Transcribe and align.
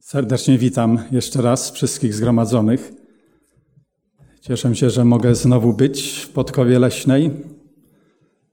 Serdecznie 0.00 0.58
witam 0.58 0.98
jeszcze 1.12 1.42
raz 1.42 1.70
wszystkich 1.70 2.14
zgromadzonych. 2.14 2.92
Cieszę 4.40 4.74
się, 4.76 4.90
że 4.90 5.04
mogę 5.04 5.34
znowu 5.34 5.72
być 5.72 6.12
w 6.12 6.28
Podkowie 6.28 6.78
Leśnej. 6.78 7.30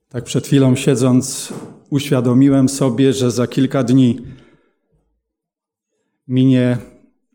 Tak 0.08 0.24
przed 0.24 0.46
chwilą 0.46 0.76
siedząc, 0.76 1.52
uświadomiłem 1.90 2.68
sobie, 2.68 3.12
że 3.12 3.30
za 3.30 3.46
kilka 3.46 3.82
dni 3.82 4.20
minie 6.28 6.78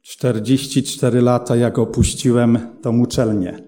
44 0.02 1.22
lata, 1.22 1.56
jak 1.56 1.80
opuściłem 1.80 2.60
tą 2.82 3.00
uczelnię. 3.00 3.64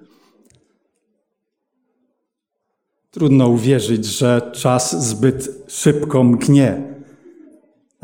Trudno 3.12 3.48
uwierzyć, 3.48 4.05
że 4.05 4.52
czas 4.54 5.07
zbyt 5.09 5.50
szybko 5.68 6.23
mknie. 6.23 6.95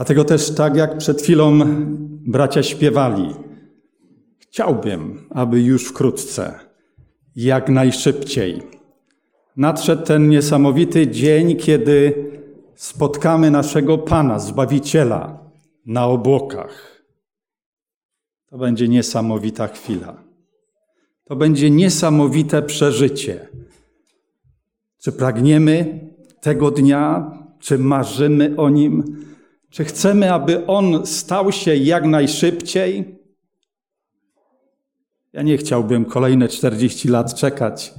Dlatego 0.01 0.23
też, 0.23 0.55
tak 0.55 0.75
jak 0.75 0.97
przed 0.97 1.21
chwilą 1.21 1.59
bracia 2.25 2.63
śpiewali, 2.63 3.35
chciałbym, 4.39 5.27
aby 5.29 5.61
już 5.61 5.85
wkrótce, 5.85 6.59
jak 7.35 7.69
najszybciej, 7.69 8.61
nadszedł 9.57 10.03
ten 10.03 10.29
niesamowity 10.29 11.07
dzień, 11.07 11.55
kiedy 11.55 12.13
spotkamy 12.75 13.51
naszego 13.51 13.97
Pana, 13.97 14.39
Zbawiciela 14.39 15.39
na 15.85 16.07
obłokach. 16.07 17.03
To 18.49 18.57
będzie 18.57 18.87
niesamowita 18.87 19.67
chwila. 19.67 20.23
To 21.23 21.35
będzie 21.35 21.69
niesamowite 21.69 22.61
przeżycie. 22.61 23.47
Czy 24.99 25.11
pragniemy 25.11 25.99
tego 26.39 26.71
dnia, 26.71 27.31
czy 27.59 27.77
marzymy 27.77 28.53
o 28.57 28.69
nim? 28.69 29.21
Czy 29.71 29.83
chcemy, 29.85 30.33
aby 30.33 30.67
on 30.67 31.05
stał 31.05 31.51
się 31.51 31.75
jak 31.75 32.05
najszybciej? 32.05 33.15
Ja 35.33 35.41
nie 35.41 35.57
chciałbym 35.57 36.05
kolejne 36.05 36.47
40 36.47 37.07
lat 37.07 37.35
czekać. 37.35 37.93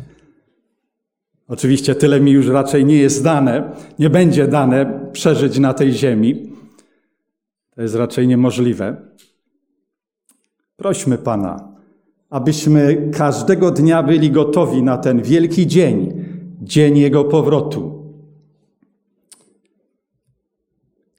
Oczywiście 1.49 1.95
tyle 1.95 2.21
mi 2.21 2.33
już 2.33 2.47
raczej 2.47 2.85
nie 2.85 2.97
jest 2.97 3.25
dane, 3.25 3.73
nie 3.99 4.11
będzie 4.11 4.49
dane 4.49 5.09
przeżyć 5.13 5.59
na 5.59 5.75
tej 5.75 5.93
ziemi. 5.93 6.53
To 7.75 7.83
jest 7.83 7.95
raczej 7.95 8.29
niemożliwe. 8.29 8.97
Prośmy 10.77 11.19
Pana, 11.19 11.69
abyśmy 12.31 13.11
każdego 13.13 13.71
dnia 13.71 14.03
byli 14.03 14.31
gotowi 14.31 14.83
na 14.83 14.99
ten 14.99 15.23
wielki 15.23 15.67
dzień, 15.67 16.25
dzień 16.63 16.99
Jego 16.99 17.25
powrotu. 17.25 18.02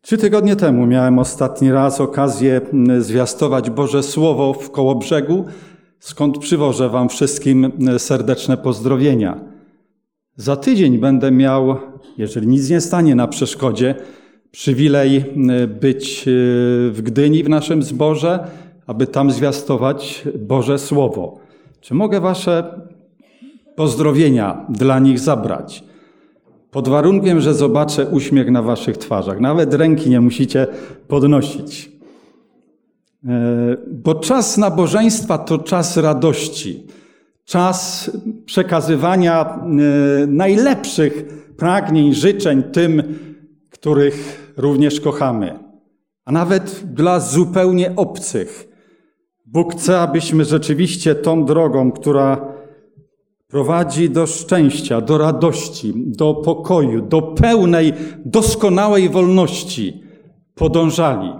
Trzy 0.06 0.18
tygodnie 0.18 0.56
temu 0.56 0.86
miałem 0.86 1.20
ostatni 1.20 1.72
raz 1.72 2.02
okazję 2.02 2.62
zwiastować 3.00 3.70
Boże 3.70 4.04
Słowo 4.04 4.54
w 4.54 4.72
Kołobrzegu, 4.72 5.46
skąd 6.00 6.38
przywożę 6.38 6.90
Wam 6.90 7.10
wszystkim 7.10 7.72
serdeczne 7.98 8.58
pozdrowienia. 8.58 9.40
Za 10.36 10.56
tydzień 10.56 10.98
będę 10.98 11.32
miał, 11.32 11.76
jeżeli 12.18 12.48
nic 12.48 12.70
nie 12.70 12.82
stanie 12.82 13.16
na 13.16 13.28
przeszkodzie, 13.28 13.96
przywilej 14.52 15.26
być 15.82 16.24
w 16.92 17.00
Gdyni 17.04 17.44
w 17.44 17.50
naszym 17.50 17.84
zborze, 17.84 18.48
aby 18.88 19.08
tam 19.08 19.32
zwiastować 19.32 20.28
Boże 20.40 20.80
Słowo. 20.80 21.38
Czy 21.82 21.94
mogę 21.94 22.20
Wasze 22.20 22.82
pozdrowienia 23.76 24.66
dla 24.70 25.00
nich 25.00 25.20
zabrać? 25.20 25.84
Pod 26.74 26.88
warunkiem, 26.88 27.42
że 27.42 27.54
zobaczę 27.54 28.06
uśmiech 28.06 28.52
na 28.52 28.62
waszych 28.62 28.98
twarzach. 28.98 29.40
Nawet 29.40 29.74
ręki 29.74 30.10
nie 30.10 30.22
musicie 30.22 30.68
podnosić. 31.08 31.92
E, 33.28 33.30
bo 33.92 34.16
czas 34.16 34.58
nabożeństwa 34.58 35.38
to 35.38 35.58
czas 35.58 35.98
radości, 35.98 36.88
czas 37.46 38.12
przekazywania 38.46 39.46
e, 39.46 40.28
najlepszych 40.28 41.26
pragnień, 41.58 42.14
życzeń 42.14 42.64
tym, 42.64 43.04
których 43.70 44.54
również 44.58 45.02
kochamy, 45.02 45.60
a 46.26 46.32
nawet 46.32 46.84
dla 46.94 47.20
zupełnie 47.20 47.96
obcych. 47.96 48.68
Bóg 49.46 49.74
chce, 49.74 50.00
abyśmy 50.00 50.46
rzeczywiście 50.46 51.16
tą 51.16 51.46
drogą, 51.46 51.92
która 51.92 52.53
prowadzi 53.54 54.10
do 54.10 54.28
szczęścia, 54.28 55.02
do 55.02 55.18
radości, 55.18 55.94
do 55.96 56.34
pokoju, 56.34 57.02
do 57.02 57.22
pełnej, 57.22 57.94
doskonałej 58.26 59.10
wolności 59.10 60.04
podążali. 60.56 61.34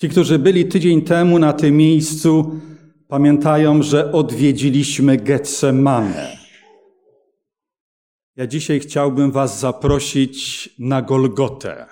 Ci, 0.00 0.08
którzy 0.08 0.38
byli 0.38 0.68
tydzień 0.68 1.02
temu 1.02 1.38
na 1.38 1.52
tym 1.52 1.76
miejscu, 1.76 2.60
pamiętają, 3.08 3.82
że 3.82 4.12
odwiedziliśmy 4.12 5.16
Getsemanę. 5.16 6.36
Ja 8.36 8.46
dzisiaj 8.46 8.80
chciałbym 8.80 9.30
Was 9.30 9.60
zaprosić 9.60 10.70
na 10.78 11.02
Golgotę. 11.02 11.86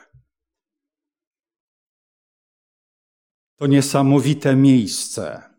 To 3.56 3.66
niesamowite 3.66 4.56
miejsce 4.56 5.50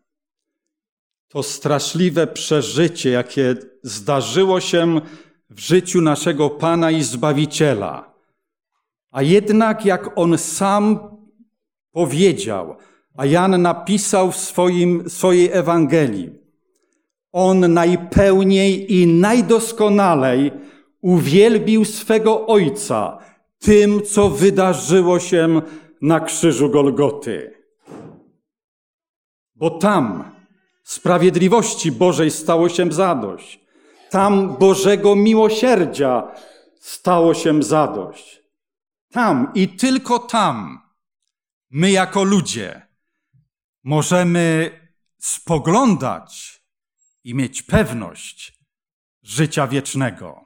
to 1.32 1.42
straszliwe 1.42 2.26
przeżycie, 2.26 3.10
jakie 3.10 3.54
zdarzyło 3.82 4.60
się 4.60 5.00
w 5.50 5.60
życiu 5.60 6.00
naszego 6.00 6.50
Pana 6.50 6.90
i 6.90 7.02
Zbawiciela. 7.02 8.14
A 9.10 9.22
jednak, 9.22 9.84
jak 9.84 10.18
on 10.18 10.38
sam 10.38 10.98
powiedział, 11.92 12.76
a 13.16 13.26
Jan 13.26 13.62
napisał 13.62 14.32
w 14.32 14.36
swoim, 14.36 15.10
swojej 15.10 15.50
Ewangelii, 15.52 16.30
on 17.32 17.72
najpełniej 17.72 18.94
i 18.94 19.06
najdoskonalej 19.06 20.52
uwielbił 21.00 21.84
swego 21.84 22.46
Ojca 22.46 23.18
tym, 23.58 24.02
co 24.02 24.30
wydarzyło 24.30 25.20
się 25.20 25.62
na 26.02 26.20
krzyżu 26.20 26.70
Golgoty. 26.70 27.54
Bo 29.54 29.70
tam, 29.70 30.32
Sprawiedliwości 30.82 31.92
Bożej 31.92 32.30
stało 32.30 32.68
się 32.68 32.92
zadość. 32.92 33.60
Tam 34.10 34.56
Bożego 34.56 35.16
miłosierdzia 35.16 36.34
stało 36.80 37.34
się 37.34 37.62
zadość. 37.62 38.42
Tam 39.10 39.52
i 39.54 39.68
tylko 39.68 40.18
tam 40.18 40.82
my 41.70 41.90
jako 41.90 42.24
ludzie 42.24 42.86
możemy 43.84 44.70
spoglądać 45.18 46.62
i 47.24 47.34
mieć 47.34 47.62
pewność 47.62 48.58
życia 49.22 49.66
wiecznego. 49.66 50.44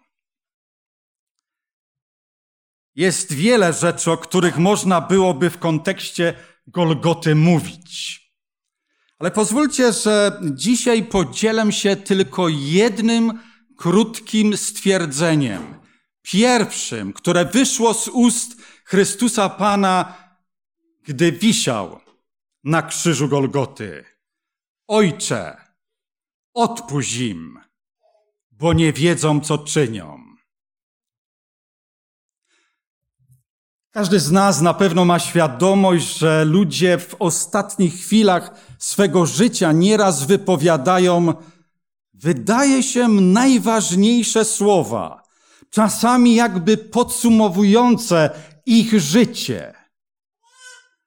Jest 2.95 3.33
wiele 3.33 3.73
rzeczy, 3.73 4.13
o 4.13 4.17
których 4.17 4.59
można 4.59 5.01
byłoby 5.01 5.51
w 5.51 5.59
kontekście 5.59 6.35
Golgoty 6.67 7.35
mówić. 7.35 8.26
Ale 9.19 9.31
pozwólcie, 9.31 9.93
że 9.93 10.41
dzisiaj 10.43 11.05
podzielę 11.05 11.73
się 11.73 11.97
tylko 11.97 12.49
jednym 12.49 13.41
krótkim 13.77 14.57
stwierdzeniem. 14.57 15.75
Pierwszym, 16.23 17.13
które 17.13 17.45
wyszło 17.45 17.95
z 17.95 18.09
ust 18.09 18.63
Chrystusa 18.85 19.49
Pana, 19.49 20.15
gdy 21.05 21.33
wisiał 21.33 22.01
na 22.65 22.83
krzyżu 22.83 23.29
Golgoty. 23.29 24.05
Ojcze, 24.89 25.57
odpuść 26.55 27.17
im, 27.17 27.61
bo 28.51 28.73
nie 28.73 28.93
wiedzą, 28.93 29.41
co 29.41 29.59
czynią. 29.59 30.26
Każdy 33.97 34.21
z 34.21 34.31
nas 34.31 34.61
na 34.61 34.75
pewno 34.75 35.05
ma 35.05 35.19
świadomość, 35.19 36.19
że 36.19 36.45
ludzie 36.45 36.99
w 36.99 37.17
ostatnich 37.19 37.95
chwilach 37.95 38.51
swego 38.79 39.27
życia 39.27 39.73
nieraz 39.73 40.25
wypowiadają, 40.25 41.35
wydaje 42.15 42.83
się, 42.83 43.09
najważniejsze 43.09 44.45
słowa, 44.45 45.23
czasami 45.71 46.35
jakby 46.35 46.77
podsumowujące 46.77 48.31
ich 48.67 49.01
życie. 49.01 49.75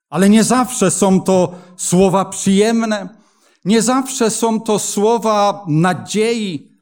Ale 0.08 0.28
nie 0.28 0.44
zawsze 0.44 0.90
są 0.90 1.20
to 1.20 1.54
słowa 1.76 2.24
przyjemne, 2.24 3.08
nie 3.64 3.82
zawsze 3.82 4.30
są 4.30 4.60
to 4.60 4.78
słowa 4.78 5.64
nadziei. 5.68 6.72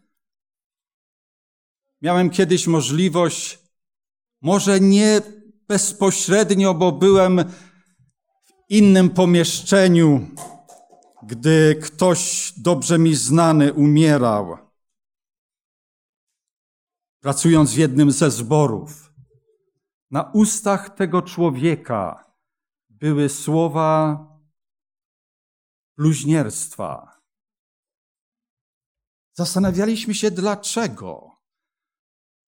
Miałem 2.02 2.30
kiedyś 2.30 2.66
możliwość, 2.66 3.58
może 4.40 4.80
nie 4.80 5.22
bezpośrednio, 5.68 6.74
bo 6.74 6.92
byłem 6.92 7.44
w 8.44 8.52
innym 8.68 9.10
pomieszczeniu, 9.10 10.28
gdy 11.22 11.80
ktoś 11.82 12.52
dobrze 12.56 12.98
mi 12.98 13.14
znany 13.14 13.72
umierał, 13.72 14.58
pracując 17.20 17.72
w 17.72 17.76
jednym 17.76 18.10
ze 18.10 18.30
zborów. 18.30 19.12
Na 20.10 20.22
ustach 20.22 20.90
tego 20.90 21.22
człowieka 21.22 22.34
były 22.88 23.28
słowa 23.28 24.18
bluźnierstwa. 25.96 27.20
Zastanawialiśmy 29.32 30.14
się, 30.14 30.30
dlaczego. 30.30 31.27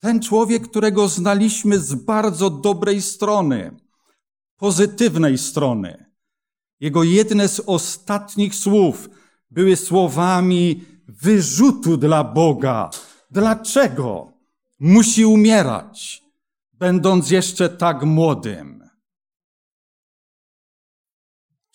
Ten 0.01 0.23
człowiek, 0.23 0.69
którego 0.69 1.09
znaliśmy 1.09 1.79
z 1.79 1.95
bardzo 1.95 2.51
dobrej 2.51 3.03
strony, 3.03 3.77
pozytywnej 4.57 5.39
strony, 5.39 6.11
jego 6.81 7.03
jedne 7.03 7.49
z 7.49 7.61
ostatnich 7.61 8.55
słów 8.55 9.11
były 9.51 9.77
słowami 9.77 10.85
wyrzutu 11.09 11.97
dla 11.97 12.25
Boga. 12.25 12.91
Dlaczego 13.31 14.33
musi 14.79 15.25
umierać, 15.25 16.23
będąc 16.73 17.31
jeszcze 17.31 17.69
tak 17.69 18.03
młodym? 18.03 18.81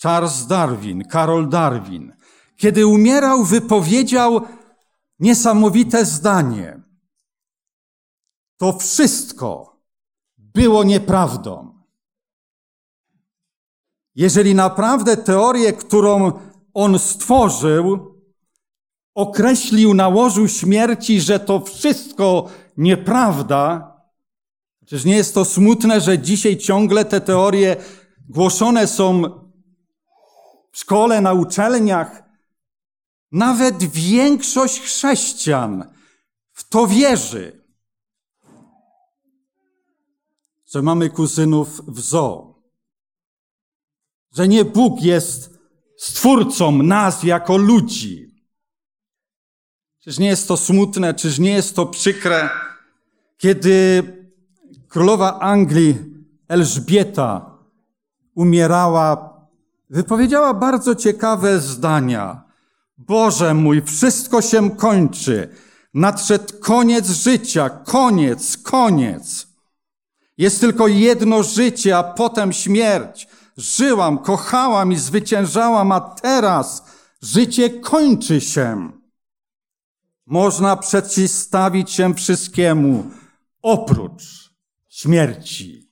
Charles 0.02 0.48
Darwin, 0.48 1.04
Karol 1.04 1.50
Darwin, 1.50 2.14
kiedy 2.58 2.88
umierał, 2.88 3.44
wypowiedział 3.44 4.42
niesamowite 5.20 6.06
zdanie. 6.06 6.85
To 8.58 8.78
wszystko 8.78 9.82
było 10.38 10.84
nieprawdą. 10.84 11.76
Jeżeli 14.16 14.56
naprawdę 14.56 15.18
teorię, 15.18 15.74
którą 15.74 16.32
on 16.74 17.00
stworzył, 17.00 18.16
określił, 19.16 19.94
nałożył 19.94 20.48
śmierci, 20.48 21.22
że 21.22 21.40
to 21.40 21.60
wszystko 21.60 22.50
nieprawda, 22.78 23.96
przecież 24.86 25.06
nie 25.06 25.16
jest 25.16 25.34
to 25.34 25.46
smutne, 25.46 26.02
że 26.02 26.20
dzisiaj 26.20 26.58
ciągle 26.58 27.06
te 27.06 27.22
teorie 27.22 27.76
głoszone 28.30 28.88
są 28.88 29.22
w 30.72 30.78
szkole, 30.78 31.22
na 31.22 31.34
uczelniach. 31.34 32.24
Nawet 33.32 33.84
większość 33.84 34.82
chrześcijan 34.82 35.94
w 36.52 36.70
to 36.70 36.88
wierzy, 36.88 37.65
że 40.76 40.82
mamy 40.82 41.10
kuzynów 41.10 41.82
w 41.88 42.00
zoo, 42.00 42.64
że 44.32 44.48
nie 44.48 44.66
Bóg 44.66 45.02
jest 45.02 45.60
stwórcą 45.98 46.72
nas 46.72 47.24
jako 47.24 47.58
ludzi. 47.58 48.36
Czyż 50.00 50.20
nie 50.20 50.28
jest 50.28 50.48
to 50.48 50.58
smutne, 50.58 51.14
czyż 51.14 51.40
nie 51.40 51.52
jest 51.52 51.76
to 51.76 51.86
przykre, 51.86 52.50
kiedy 53.38 54.04
królowa 54.88 55.40
Anglii 55.40 55.96
Elżbieta 56.48 57.58
umierała, 58.34 59.38
wypowiedziała 59.90 60.54
bardzo 60.54 60.96
ciekawe 60.96 61.60
zdania. 61.60 62.44
Boże 62.98 63.54
mój, 63.54 63.82
wszystko 63.82 64.42
się 64.42 64.72
kończy. 64.72 65.50
Nadszedł 65.94 66.60
koniec 66.60 67.10
życia, 67.10 67.70
koniec, 67.70 68.58
koniec. 68.58 69.55
Jest 70.38 70.62
tylko 70.62 70.88
jedno 70.88 71.44
życie, 71.44 71.98
a 71.98 72.04
potem 72.04 72.54
śmierć. 72.54 73.28
Żyłam, 73.58 74.18
kochałam 74.18 74.92
i 74.92 74.96
zwyciężałam, 74.96 75.92
a 75.92 76.00
teraz 76.02 76.84
życie 77.22 77.70
kończy 77.70 78.42
się. 78.42 78.92
Można 80.26 80.78
przeciwstawić 80.78 81.92
się 81.92 82.14
wszystkiemu 82.14 83.12
oprócz 83.62 84.54
śmierci. 84.90 85.92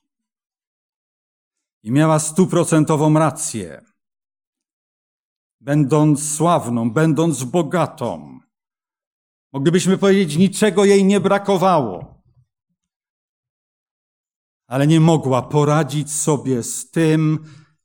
I 1.84 1.92
miała 1.92 2.20
stuprocentową 2.20 3.14
rację. 3.14 3.82
Będąc 5.60 6.36
sławną, 6.36 6.92
będąc 6.92 7.44
bogatą, 7.44 8.40
moglibyśmy 9.54 9.98
powiedzieć, 9.98 10.38
niczego 10.38 10.86
jej 10.86 11.06
nie 11.06 11.20
brakowało. 11.20 12.13
Ale 14.74 14.88
nie 14.88 15.00
mogła 15.00 15.42
poradzić 15.42 16.12
sobie 16.12 16.64
z 16.64 16.92
tym, 16.92 17.40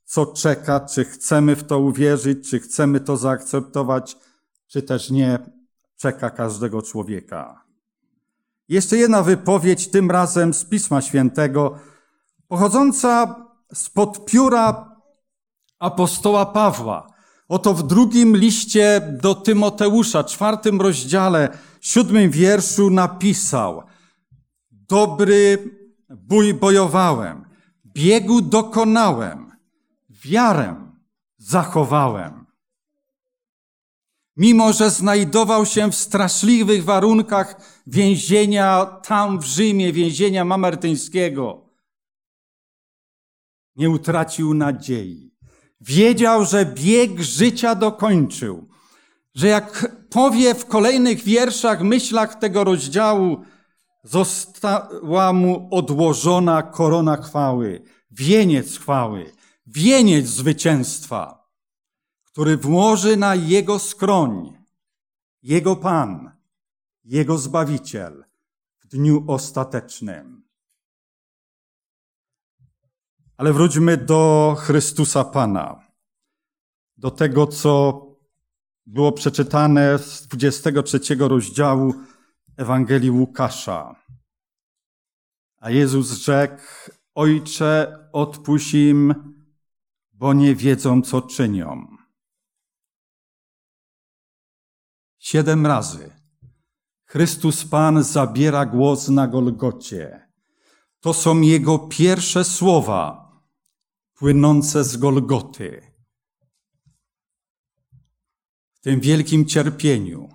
co 0.05 0.25
czeka, 0.25 0.79
czy 0.79 1.05
chcemy 1.05 1.55
w 1.55 1.63
to 1.63 1.79
uwierzyć, 1.79 2.49
czy 2.49 2.59
chcemy 2.59 2.99
to 2.99 3.17
zaakceptować, 3.17 4.17
czy 4.67 4.81
też 4.81 5.09
nie 5.09 5.39
czeka 5.97 6.29
każdego 6.29 6.81
człowieka. 6.81 7.65
Jeszcze 8.69 8.97
jedna 8.97 9.23
wypowiedź, 9.23 9.87
tym 9.87 10.11
razem 10.11 10.53
z 10.53 10.65
Pisma 10.65 11.01
Świętego, 11.01 11.79
pochodząca 12.47 13.45
spod 13.73 14.25
pióra 14.25 14.95
apostoła 15.79 16.45
Pawła. 16.45 17.07
Oto 17.47 17.73
w 17.73 17.87
drugim 17.87 18.37
liście 18.37 19.17
do 19.21 19.35
Tymoteusza, 19.35 20.23
czwartym 20.23 20.81
rozdziale, 20.81 21.57
siódmym 21.81 22.31
wierszu 22.31 22.89
napisał: 22.89 23.83
Dobry 24.71 25.78
bój 26.09 26.53
bojowałem, 26.53 27.45
biegu 27.85 28.41
dokonałem, 28.41 29.51
wiarę 30.09 30.75
zachowałem. 31.37 32.45
Mimo, 34.37 34.73
że 34.73 34.89
znajdował 34.89 35.65
się 35.65 35.91
w 35.91 35.95
straszliwych 35.95 36.83
warunkach 36.83 37.81
więzienia 37.87 38.85
tam 38.85 39.39
w 39.39 39.45
Rzymie, 39.45 39.93
więzienia 39.93 40.45
mamertyńskiego, 40.45 41.69
nie 43.75 43.89
utracił 43.89 44.53
nadziei. 44.53 45.31
Wiedział, 45.81 46.45
że 46.45 46.65
bieg 46.65 47.21
życia 47.21 47.75
dokończył, 47.75 48.69
że 49.35 49.47
jak 49.47 49.95
powie 50.09 50.55
w 50.55 50.65
kolejnych 50.65 51.23
wierszach, 51.23 51.81
myślach 51.81 52.35
tego 52.35 52.63
rozdziału, 52.63 53.45
została 54.09 55.33
mu 55.33 55.67
odłożona 55.71 56.63
korona 56.63 57.17
chwały, 57.17 57.83
wieniec 58.11 58.77
chwały, 58.77 59.31
wieniec 59.65 60.27
zwycięstwa 60.27 61.39
który 62.39 62.57
włoży 62.57 63.17
na 63.17 63.35
Jego 63.35 63.79
skroń 63.79 64.57
Jego 65.41 65.75
Pan, 65.75 66.31
Jego 67.03 67.37
Zbawiciel 67.37 68.25
w 68.79 68.87
dniu 68.87 69.23
ostatecznym. 69.27 70.43
Ale 73.37 73.53
wróćmy 73.53 73.97
do 73.97 74.55
Chrystusa 74.59 75.23
Pana, 75.23 75.79
do 76.97 77.11
tego, 77.11 77.47
co 77.47 78.01
było 78.85 79.11
przeczytane 79.11 79.99
z 79.99 80.27
23 80.27 80.99
rozdziału 81.19 81.93
Ewangelii 82.57 83.11
Łukasza. 83.11 83.95
A 85.59 85.69
Jezus 85.69 86.11
rzekł, 86.11 86.63
Ojcze, 87.15 87.97
odpuść 88.13 88.73
im, 88.73 89.13
bo 90.11 90.33
nie 90.33 90.55
wiedzą, 90.55 91.01
co 91.01 91.21
czynią. 91.21 91.87
Siedem 95.19 95.65
razy 95.65 96.19
Chrystus 97.05 97.65
Pan 97.65 98.03
zabiera 98.03 98.65
głos 98.65 99.09
na 99.09 99.27
Golgocie. 99.27 100.29
To 100.99 101.13
są 101.13 101.41
Jego 101.41 101.79
pierwsze 101.79 102.43
słowa 102.43 103.31
płynące 104.13 104.83
z 104.83 104.97
Golgoty. 104.97 105.81
W 108.73 108.79
tym 108.79 108.99
wielkim 108.99 109.45
cierpieniu, 109.45 110.29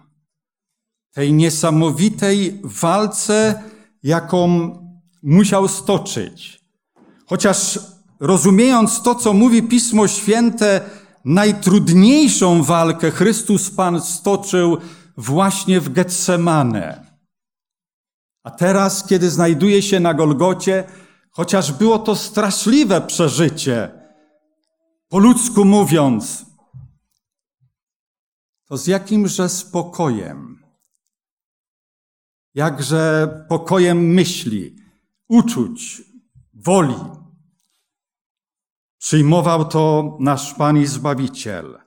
tej 1.10 1.32
niesamowitej 1.32 2.60
walce, 2.64 3.62
jaką 4.02 4.83
musiał 5.24 5.68
stoczyć. 5.68 6.60
Chociaż 7.26 7.78
rozumiejąc 8.20 9.02
to, 9.02 9.14
co 9.14 9.32
mówi 9.32 9.62
Pismo 9.62 10.08
Święte, 10.08 10.90
najtrudniejszą 11.24 12.62
walkę 12.62 13.10
Chrystus 13.10 13.70
Pan 13.70 14.00
stoczył 14.00 14.78
właśnie 15.16 15.80
w 15.80 15.92
Getsemane. 15.92 17.14
A 18.42 18.50
teraz, 18.50 19.06
kiedy 19.06 19.30
znajduje 19.30 19.82
się 19.82 20.00
na 20.00 20.14
Golgocie, 20.14 20.84
chociaż 21.30 21.72
było 21.72 21.98
to 21.98 22.16
straszliwe 22.16 23.00
przeżycie, 23.00 23.90
po 25.08 25.18
ludzku 25.18 25.64
mówiąc, 25.64 26.46
to 28.66 28.76
z 28.76 28.86
jakimże 28.86 29.48
spokojem, 29.48 30.62
jakże 32.54 33.28
pokojem 33.48 33.98
myśli, 33.98 34.83
uczuć, 35.28 36.02
woli, 36.54 36.96
Przyjmował 39.04 39.64
to 39.64 40.16
nasz 40.20 40.54
Pan 40.54 40.78
i 40.78 40.86
Zbawiciel. 40.86 41.78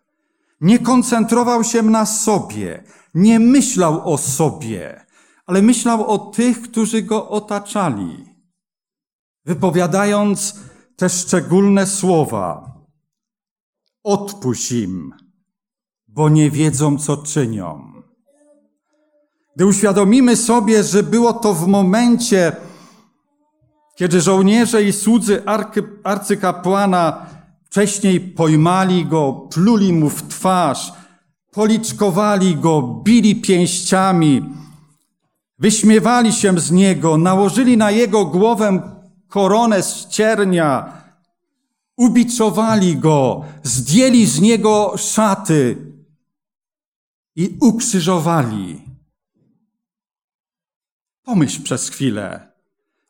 Nie 0.62 0.80
koncentrował 0.80 1.64
się 1.64 1.82
na 1.82 2.06
sobie, 2.06 2.84
nie 3.14 3.40
myślał 3.40 4.14
o 4.14 4.18
sobie, 4.18 5.06
ale 5.46 5.62
myślał 5.62 6.08
o 6.08 6.18
tych, 6.18 6.62
którzy 6.62 7.02
go 7.02 7.30
otaczali. 7.30 8.26
Wypowiadając 9.46 10.60
te 10.96 11.10
szczególne 11.10 11.88
słowa. 11.88 12.72
Odpuść 14.04 14.72
im, 14.72 15.14
bo 16.08 16.30
nie 16.30 16.52
wiedzą, 16.52 16.98
co 16.98 17.18
czynią. 17.18 17.94
Gdy 19.56 19.66
uświadomimy 19.66 20.36
sobie, 20.36 20.84
że 20.84 21.04
było 21.04 21.34
to 21.34 21.54
w 21.54 21.68
momencie, 21.68 22.56
kiedy 23.98 24.22
żołnierze 24.22 24.84
i 24.84 24.94
słudzy 24.94 25.44
arcykapłana 26.04 27.26
wcześniej 27.64 28.20
pojmali 28.20 29.06
go, 29.06 29.34
pluli 29.34 29.94
mu 29.94 30.10
w 30.10 30.28
twarz, 30.28 30.94
policzkowali 31.52 32.56
go, 32.56 32.82
bili 33.04 33.42
pięściami, 33.42 34.50
wyśmiewali 35.60 36.34
się 36.34 36.60
z 36.60 36.72
niego, 36.72 37.18
nałożyli 37.18 37.78
na 37.78 37.92
jego 37.92 38.26
głowę 38.26 38.82
koronę 39.28 39.84
z 39.84 40.08
ciernia, 40.08 40.94
ubiczowali 41.96 42.98
go, 42.98 43.46
zdjęli 43.64 44.26
z 44.26 44.42
niego 44.42 44.94
szaty 44.98 45.78
i 47.36 47.58
ukrzyżowali. 47.62 48.82
Pomyśl 51.24 51.64
przez 51.64 51.90
chwilę, 51.90 52.57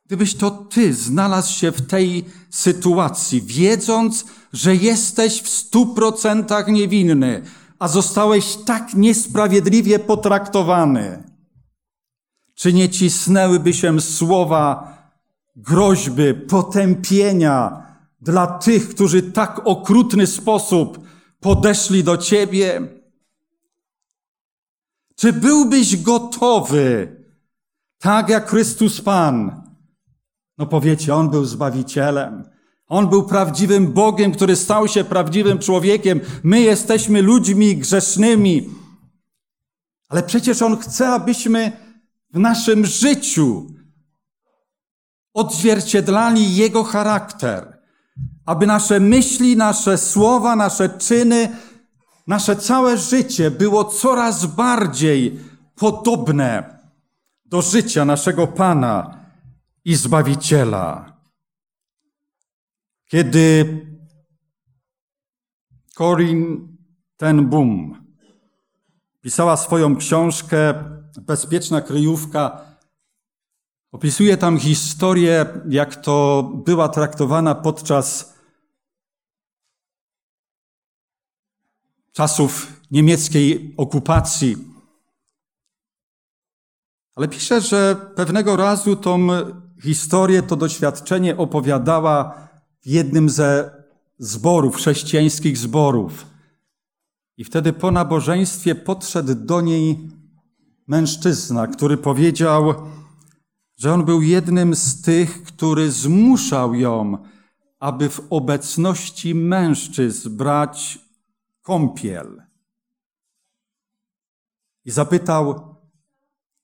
gdybyś 0.07 0.35
to 0.35 0.51
ty 0.51 0.93
znalazł 0.93 1.53
się 1.53 1.71
w 1.71 1.87
tej 1.87 2.25
sytuacji, 2.49 3.41
wiedząc, 3.41 4.25
że 4.53 4.75
jesteś 4.75 5.41
w 5.41 5.49
stu 5.49 5.85
procentach 5.85 6.67
niewinny, 6.67 7.41
a 7.79 7.87
zostałeś 7.87 8.55
tak 8.55 8.93
niesprawiedliwie 8.93 9.99
potraktowany. 9.99 11.23
Czy 12.55 12.73
nie 12.73 12.89
cisnęłyby 12.89 13.73
się 13.73 14.01
słowa 14.01 14.97
groźby, 15.55 16.33
potępienia 16.33 17.83
dla 18.21 18.47
tych, 18.47 18.89
którzy 18.89 19.21
tak 19.21 19.61
okrutny 19.65 20.27
sposób 20.27 20.99
podeszli 21.39 22.03
do 22.03 22.17
ciebie? 22.17 22.87
Czy 25.15 25.33
byłbyś 25.33 25.97
gotowy 25.97 27.17
tak 27.99 28.29
jak 28.29 28.49
Chrystus 28.49 29.01
Pan. 29.01 29.66
No 30.57 30.65
powiecie, 30.65 31.15
On 31.15 31.29
był 31.29 31.45
Zbawicielem. 31.45 32.49
On 32.87 33.07
był 33.07 33.23
prawdziwym 33.23 33.93
Bogiem, 33.93 34.31
który 34.31 34.55
stał 34.55 34.87
się 34.87 35.03
prawdziwym 35.03 35.59
człowiekiem. 35.59 36.21
My 36.43 36.61
jesteśmy 36.61 37.21
ludźmi 37.21 37.77
grzesznymi. 37.77 38.69
Ale 40.09 40.23
przecież 40.23 40.61
On 40.61 40.77
chce, 40.77 41.09
abyśmy 41.09 41.71
w 42.33 42.39
naszym 42.39 42.85
życiu 42.85 43.67
odzwierciedlali 45.33 46.55
Jego 46.55 46.83
charakter. 46.83 47.77
Aby 48.45 48.67
nasze 48.67 48.99
myśli, 48.99 49.57
nasze 49.57 49.97
słowa, 49.97 50.55
nasze 50.55 50.89
czyny, 50.89 51.49
nasze 52.27 52.55
całe 52.55 52.97
życie 52.97 53.51
było 53.51 53.83
coraz 53.85 54.45
bardziej 54.45 55.39
podobne 55.75 56.79
do 57.45 57.61
życia 57.61 58.05
naszego 58.05 58.47
Pana 58.47 59.16
i 59.87 59.95
Zbawiciela. 59.95 61.17
Kiedy 63.05 63.65
Corin 65.97 66.67
ten 67.17 67.49
Boom 67.49 68.05
pisała 69.21 69.57
swoją 69.57 69.95
książkę 69.95 70.73
Bezpieczna 71.21 71.81
kryjówka, 71.81 72.65
opisuje 73.91 74.37
tam 74.37 74.59
historię, 74.59 75.45
jak 75.69 75.95
to 75.95 76.43
była 76.65 76.89
traktowana 76.89 77.55
podczas 77.55 78.33
czasów 82.13 82.81
niemieckiej 82.91 83.73
okupacji 83.77 84.67
ale 87.17 87.27
pisze, 87.27 87.61
że 87.61 87.95
pewnego 88.15 88.55
razu 88.55 88.95
tą 88.95 89.27
historię, 89.81 90.43
to 90.43 90.55
doświadczenie 90.55 91.37
opowiadała 91.37 92.47
w 92.81 92.87
jednym 92.87 93.29
ze 93.29 93.71
zborów, 94.19 94.75
chrześcijańskich 94.75 95.57
zborów. 95.57 96.25
I 97.37 97.43
wtedy 97.43 97.73
po 97.73 97.91
nabożeństwie 97.91 98.75
podszedł 98.75 99.35
do 99.35 99.61
niej 99.61 100.09
mężczyzna, 100.87 101.67
który 101.67 101.97
powiedział, 101.97 102.73
że 103.77 103.93
on 103.93 104.05
był 104.05 104.21
jednym 104.21 104.75
z 104.75 105.01
tych, 105.01 105.43
który 105.43 105.91
zmuszał 105.91 106.75
ją, 106.75 107.17
aby 107.79 108.09
w 108.09 108.27
obecności 108.29 109.35
mężczyzn 109.35 110.37
brać 110.37 110.99
kąpiel. 111.61 112.43
I 114.85 114.91
zapytał, 114.91 115.75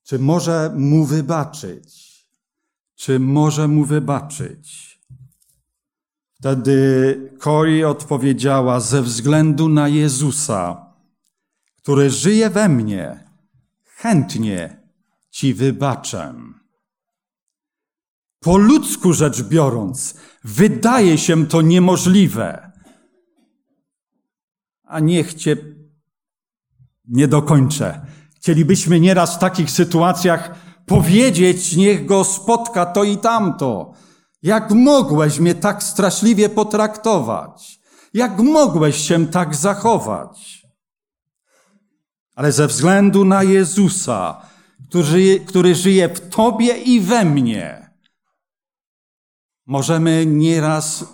czy 0.03 0.19
może 0.19 0.73
mu 0.77 1.05
wybaczyć? 1.05 2.12
Czy 3.03 3.19
może 3.19 3.67
mu 3.67 3.85
wybaczyć? 3.85 4.99
Wtedy 6.33 7.31
Kori 7.39 7.83
odpowiedziała: 7.83 8.79
Ze 8.79 9.01
względu 9.01 9.69
na 9.69 9.87
Jezusa, 9.87 10.93
który 11.77 12.09
żyje 12.09 12.49
we 12.49 12.69
mnie, 12.69 13.29
chętnie 13.83 14.87
ci 15.29 15.53
wybaczę. 15.53 16.33
Po 18.39 18.57
ludzku 18.57 19.13
rzecz 19.13 19.43
biorąc, 19.43 20.17
wydaje 20.43 21.17
się 21.17 21.47
to 21.47 21.61
niemożliwe. 21.61 22.71
A 24.83 24.99
niech 24.99 25.33
cię 25.33 25.57
nie 27.07 27.27
dokończę. 27.27 28.05
Chcielibyśmy 28.35 28.99
nieraz 28.99 29.35
w 29.35 29.39
takich 29.39 29.71
sytuacjach 29.71 30.62
powiedzieć, 30.85 31.75
niech 31.75 32.05
go 32.05 32.23
spotka 32.23 32.85
to 32.85 33.03
i 33.03 33.17
tamto. 33.17 33.93
Jak 34.43 34.71
mogłeś 34.71 35.39
mnie 35.39 35.55
tak 35.55 35.83
straszliwie 35.83 36.49
potraktować? 36.49 37.79
Jak 38.13 38.39
mogłeś 38.39 38.97
się 38.97 39.27
tak 39.27 39.55
zachować? 39.55 40.63
Ale 42.35 42.51
ze 42.51 42.67
względu 42.67 43.25
na 43.25 43.43
Jezusa, 43.43 44.41
który, 44.89 45.39
który 45.39 45.75
żyje 45.75 46.09
w 46.09 46.29
Tobie 46.29 46.77
i 46.77 47.01
we 47.01 47.25
mnie, 47.25 47.89
możemy 49.65 50.25
nieraz 50.25 51.05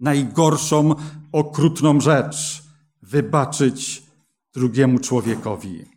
najgorszą, 0.00 0.94
okrutną 1.32 2.00
rzecz 2.00 2.62
wybaczyć 3.02 4.02
drugiemu 4.54 4.98
człowiekowi. 4.98 5.93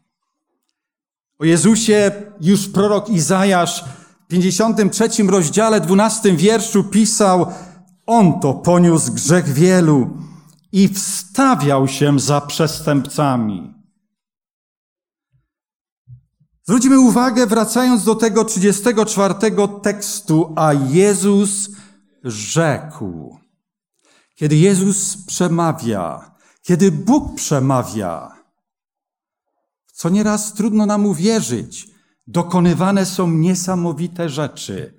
O 1.40 1.46
Jezusie 1.46 2.12
już 2.42 2.70
prorok 2.70 3.10
Izajasz 3.10 3.86
w 4.24 4.28
53 4.28 5.24
rozdziale, 5.24 5.82
12 5.82 6.36
wierszu 6.36 6.84
pisał, 6.84 7.48
On 8.06 8.40
to 8.40 8.54
poniósł 8.54 9.14
grzech 9.14 9.46
wielu 9.46 10.18
i 10.72 10.88
wstawiał 10.88 11.88
się 11.88 12.20
za 12.20 12.42
przestępcami. 12.42 13.74
Zwróćmy 16.64 17.00
uwagę, 17.00 17.48
wracając 17.48 18.04
do 18.04 18.16
tego 18.16 18.46
34 18.46 19.34
tekstu, 19.84 20.54
a 20.56 20.74
Jezus 20.74 21.70
rzekł. 22.24 23.38
Kiedy 24.36 24.56
Jezus 24.56 25.18
przemawia, 25.26 26.32
kiedy 26.62 26.92
Bóg 26.92 27.36
przemawia, 27.36 28.37
co 29.98 30.10
nieraz 30.10 30.54
trudno 30.54 30.86
nam 30.86 31.06
uwierzyć. 31.06 31.88
Dokonywane 32.28 33.06
są 33.06 33.28
niesamowite 33.32 34.30
rzeczy. 34.30 34.94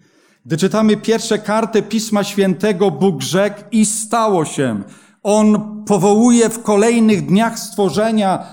Gdy 0.46 0.56
czytamy 0.56 0.96
pierwsze 0.96 1.38
karty 1.38 1.82
Pisma 1.82 2.24
Świętego, 2.24 2.90
Bóg 2.90 3.22
rzekł 3.22 3.60
i 3.70 3.86
stało 3.86 4.44
się. 4.44 4.82
On 5.22 5.84
powołuje 5.84 6.50
w 6.50 6.62
kolejnych 6.62 7.26
dniach 7.26 7.58
stworzenia 7.58 8.46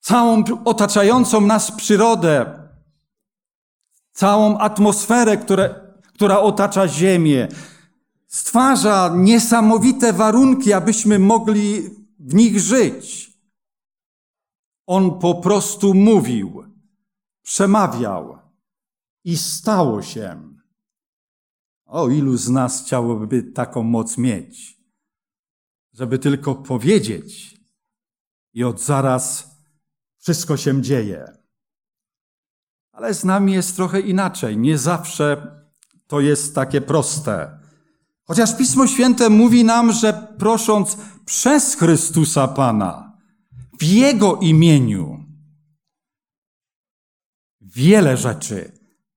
całą 0.00 0.44
otaczającą 0.64 1.40
nas 1.40 1.72
przyrodę, 1.72 2.46
całą 4.12 4.58
atmosferę, 4.58 5.36
które, 5.36 5.74
która 6.14 6.40
otacza 6.40 6.88
Ziemię. 6.88 7.48
Stwarza 8.28 9.12
niesamowite 9.16 10.12
warunki, 10.12 10.72
abyśmy 10.72 11.18
mogli 11.18 11.82
w 12.18 12.34
nich 12.34 12.60
żyć. 12.60 13.29
On 14.92 15.18
po 15.18 15.34
prostu 15.34 15.94
mówił, 15.94 16.64
przemawiał 17.42 18.38
i 19.24 19.36
stało 19.36 20.02
się. 20.02 20.54
O 21.86 22.08
ilu 22.08 22.36
z 22.36 22.48
nas 22.48 22.82
chciałoby 22.82 23.42
taką 23.42 23.82
moc 23.82 24.18
mieć, 24.18 24.80
żeby 25.92 26.18
tylko 26.18 26.54
powiedzieć 26.54 27.60
i 28.52 28.64
od 28.64 28.80
zaraz 28.80 29.50
wszystko 30.18 30.56
się 30.56 30.82
dzieje. 30.82 31.24
Ale 32.92 33.14
z 33.14 33.24
nami 33.24 33.52
jest 33.52 33.76
trochę 33.76 34.00
inaczej. 34.00 34.58
Nie 34.58 34.78
zawsze 34.78 35.56
to 36.06 36.20
jest 36.20 36.54
takie 36.54 36.80
proste. 36.80 37.58
Chociaż 38.24 38.56
Pismo 38.56 38.86
Święte 38.86 39.28
mówi 39.28 39.64
nam, 39.64 39.92
że 39.92 40.34
prosząc 40.38 40.96
przez 41.24 41.74
Chrystusa 41.74 42.48
Pana, 42.48 43.09
w 43.80 43.82
Jego 43.82 44.36
imieniu, 44.36 45.24
wiele 47.60 48.16
rzeczy 48.16 48.72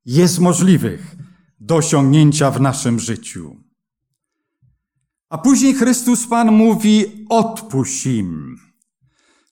jest 0.05 0.39
możliwych 0.39 1.15
do 1.59 1.75
osiągnięcia 1.75 2.51
w 2.51 2.61
naszym 2.61 2.99
życiu. 2.99 3.55
A 5.29 5.37
później 5.37 5.73
Chrystus 5.73 6.27
Pan 6.27 6.51
mówi: 6.51 7.25
odpuść 7.29 8.05
im. 8.05 8.57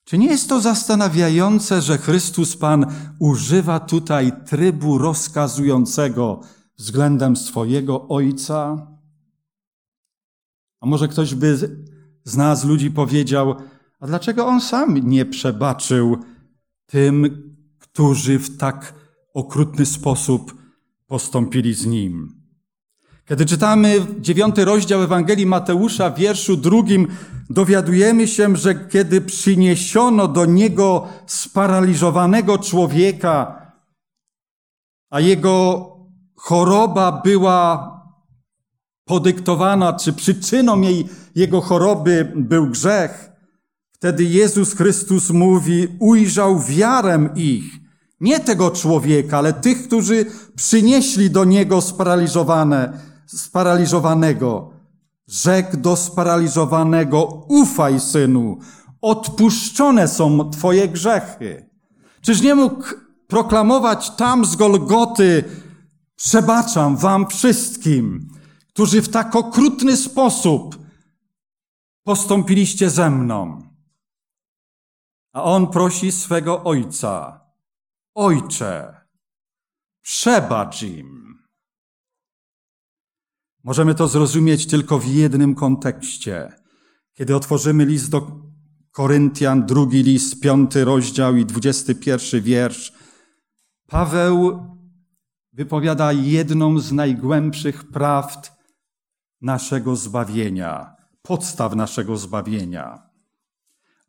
Czy 0.03 0.17
nie 0.17 0.27
jest 0.27 0.49
to 0.49 0.61
zastanawiające, 0.61 1.81
że 1.81 1.97
Chrystus 1.97 2.57
Pan 2.57 2.85
używa 3.19 3.79
tutaj 3.79 4.31
trybu 4.45 4.97
rozkazującego 4.97 6.41
względem 6.77 7.35
swojego 7.35 8.07
Ojca? 8.07 8.87
A 10.81 10.85
może 10.85 11.07
ktoś 11.07 11.35
by 11.35 11.57
z 12.23 12.37
nas, 12.37 12.63
ludzi, 12.63 12.91
powiedział: 12.91 13.55
A 14.01 14.07
dlaczego 14.07 14.47
on 14.47 14.61
sam 14.61 14.97
nie 14.97 15.25
przebaczył 15.25 16.17
tym, 16.85 17.43
którzy 17.79 18.39
w 18.39 18.57
tak 18.57 18.93
okrutny 19.33 19.85
sposób 19.85 20.55
postąpili 21.07 21.73
z 21.73 21.85
nim? 21.85 22.41
Kiedy 23.25 23.45
czytamy 23.45 24.05
dziewiąty 24.19 24.65
rozdział 24.65 25.01
Ewangelii 25.03 25.45
Mateusza 25.45 26.09
w 26.09 26.17
wierszu 26.17 26.57
drugim, 26.57 27.07
dowiadujemy 27.49 28.27
się, 28.27 28.55
że 28.55 28.87
kiedy 28.87 29.21
przyniesiono 29.21 30.27
do 30.27 30.45
niego 30.45 31.07
sparaliżowanego 31.25 32.57
człowieka, 32.57 33.61
a 35.09 35.19
jego 35.19 35.87
choroba 36.35 37.21
była 37.25 37.91
podyktowana, 39.05 39.93
czy 39.93 40.13
przyczyną 40.13 40.81
jej, 40.81 41.09
jego 41.35 41.61
choroby 41.61 42.31
był 42.35 42.67
grzech, 42.67 43.30
wtedy 44.01 44.23
Jezus 44.23 44.73
Chrystus 44.73 45.29
mówi, 45.29 45.87
ujrzał 45.99 46.59
wiarę 46.59 47.29
ich, 47.35 47.63
nie 48.19 48.39
tego 48.39 48.71
człowieka, 48.71 49.37
ale 49.37 49.53
tych, 49.53 49.87
którzy 49.87 50.25
przynieśli 50.55 51.29
do 51.29 51.45
niego 51.45 51.81
sparaliżowane, 51.81 52.99
sparaliżowanego. 53.25 54.69
Rzekł 55.27 55.77
do 55.77 55.95
sparaliżowanego, 55.95 57.45
ufaj 57.47 57.99
synu, 57.99 58.57
odpuszczone 59.01 60.07
są 60.07 60.49
twoje 60.49 60.87
grzechy. 60.87 61.69
Czyż 62.21 62.41
nie 62.41 62.55
mógł 62.55 62.83
proklamować 63.27 64.09
tam 64.09 64.45
z 64.45 64.55
Golgoty, 64.55 65.43
przebaczam 66.15 66.97
wam 66.97 67.27
wszystkim, 67.27 68.27
którzy 68.67 69.01
w 69.01 69.09
tak 69.09 69.35
okrutny 69.35 69.97
sposób 69.97 70.79
postąpiliście 72.03 72.89
ze 72.89 73.09
mną. 73.09 73.70
A 75.33 75.43
on 75.43 75.67
prosi 75.67 76.11
swego 76.11 76.63
ojca, 76.63 77.41
ojcze, 78.15 79.01
przebacz 80.01 80.83
im. 80.83 81.39
Możemy 83.63 83.95
to 83.95 84.07
zrozumieć 84.07 84.67
tylko 84.67 84.99
w 84.99 85.05
jednym 85.05 85.55
kontekście. 85.55 86.53
Kiedy 87.13 87.35
otworzymy 87.35 87.85
list 87.85 88.09
do 88.09 88.41
Koryntian, 88.91 89.65
drugi 89.65 90.03
list, 90.03 90.41
piąty 90.41 90.85
rozdział 90.85 91.35
i 91.35 91.45
dwudziesty 91.45 91.95
pierwszy 91.95 92.41
wiersz, 92.41 92.93
Paweł 93.87 94.65
wypowiada 95.53 96.11
jedną 96.11 96.79
z 96.79 96.91
najgłębszych 96.91 97.91
prawd 97.91 98.51
naszego 99.41 99.95
zbawienia, 99.95 100.95
podstaw 101.21 101.75
naszego 101.75 102.17
zbawienia. 102.17 103.10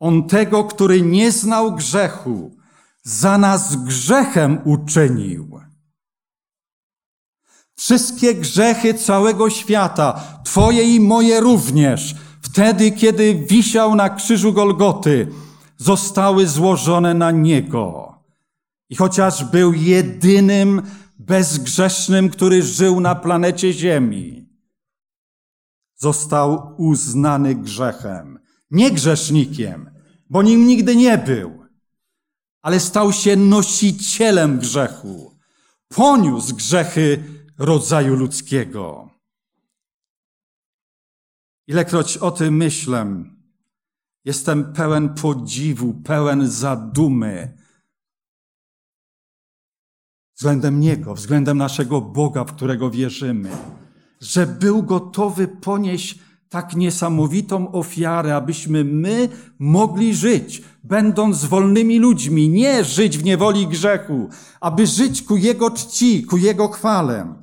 On 0.02 0.28
tego, 0.28 0.64
który 0.64 1.02
nie 1.02 1.32
znał 1.32 1.74
grzechu, 1.74 2.56
za 3.02 3.38
nas 3.38 3.76
grzechem 3.76 4.58
uczynił 4.64 5.60
Wszystkie 7.76 8.34
grzechy 8.34 8.94
całego 8.94 9.50
świata, 9.50 10.20
Twoje 10.44 10.94
i 10.94 11.00
moje 11.00 11.40
również, 11.40 12.14
wtedy, 12.40 12.92
kiedy 12.92 13.34
wisiał 13.34 13.94
na 13.94 14.10
krzyżu 14.10 14.52
Golgoty, 14.52 15.28
zostały 15.76 16.46
złożone 16.46 17.14
na 17.14 17.30
Niego. 17.30 18.14
I 18.90 18.96
chociaż 18.96 19.44
był 19.44 19.72
jedynym 19.72 20.82
bezgrzesznym, 21.18 22.30
który 22.30 22.62
żył 22.62 23.00
na 23.00 23.14
planecie 23.14 23.72
Ziemi, 23.72 24.48
został 25.96 26.74
uznany 26.78 27.54
grzechem. 27.54 28.38
Nie 28.70 28.90
grzesznikiem, 28.90 29.91
bo 30.32 30.42
nim 30.42 30.66
nigdy 30.66 30.96
nie 30.96 31.18
był, 31.18 31.66
ale 32.62 32.80
stał 32.80 33.12
się 33.12 33.36
nosicielem 33.36 34.58
grzechu. 34.58 35.38
Poniósł 35.88 36.56
grzechy 36.56 37.24
rodzaju 37.58 38.16
ludzkiego. 38.16 39.10
Ilekroć 41.66 42.16
o 42.16 42.30
tym 42.30 42.56
myślę, 42.56 43.24
jestem 44.24 44.72
pełen 44.72 45.14
podziwu, 45.14 45.94
pełen 45.94 46.50
zadumy 46.50 47.58
względem 50.34 50.80
Niego, 50.80 51.14
względem 51.14 51.58
naszego 51.58 52.00
Boga, 52.00 52.44
w 52.44 52.56
którego 52.56 52.90
wierzymy, 52.90 53.50
że 54.20 54.46
był 54.46 54.82
gotowy 54.82 55.48
ponieść 55.48 56.18
tak 56.52 56.76
niesamowitą 56.76 57.72
ofiarę, 57.72 58.36
abyśmy 58.36 58.84
my 58.84 59.28
mogli 59.58 60.14
żyć, 60.14 60.62
będąc 60.84 61.44
wolnymi 61.44 61.98
ludźmi, 61.98 62.48
nie 62.48 62.84
żyć 62.84 63.18
w 63.18 63.24
niewoli 63.24 63.66
grzechu, 63.66 64.28
aby 64.60 64.86
żyć 64.86 65.22
ku 65.22 65.36
Jego 65.36 65.70
czci, 65.70 66.24
ku 66.24 66.36
Jego 66.36 66.68
chwale. 66.68 67.34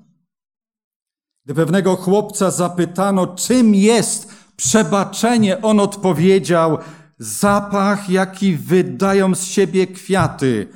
Gdy 1.46 1.54
pewnego 1.54 1.96
chłopca 1.96 2.52
zapytano, 2.52 3.28
czym 3.28 3.76
jest 3.76 4.34
przebaczenie, 4.56 5.62
on 5.62 5.80
odpowiedział, 5.80 6.78
zapach, 7.18 8.10
jaki 8.10 8.56
wydają 8.56 9.36
z 9.36 9.44
siebie 9.44 9.88
kwiaty 9.88 10.68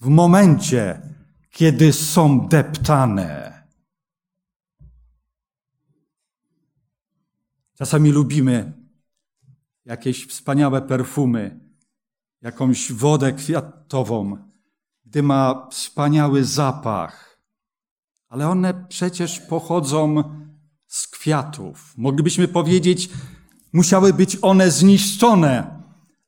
w 0.00 0.08
momencie, 0.08 1.00
kiedy 1.50 1.92
są 1.92 2.48
deptane. 2.48 3.51
Czasami 7.82 8.10
lubimy 8.10 8.72
jakieś 9.84 10.26
wspaniałe 10.26 10.82
perfumy, 10.82 11.60
jakąś 12.42 12.92
wodę 12.92 13.32
kwiatową, 13.32 14.36
gdy 15.04 15.22
ma 15.22 15.68
wspaniały 15.70 16.44
zapach 16.44 17.32
ale 18.32 18.48
one 18.48 18.86
przecież 18.88 19.40
pochodzą 19.40 20.24
z 20.86 21.08
kwiatów. 21.08 21.94
Moglibyśmy 21.96 22.48
powiedzieć, 22.48 23.10
musiały 23.72 24.12
być 24.12 24.38
one 24.42 24.70
zniszczone, 24.70 25.82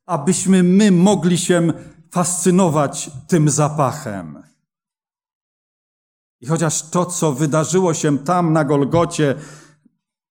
abyśmy 0.07 0.62
my 0.62 0.90
mogli 0.90 1.38
się 1.38 1.73
fascynować 2.11 3.11
tym 3.29 3.49
zapachem. 3.51 4.43
I 6.40 6.47
chociaż 6.47 6.90
to, 6.90 7.07
co 7.07 7.33
wydarzyło 7.33 7.95
się 7.95 8.19
tam 8.19 8.53
na 8.53 8.64
Golgocie, 8.64 9.35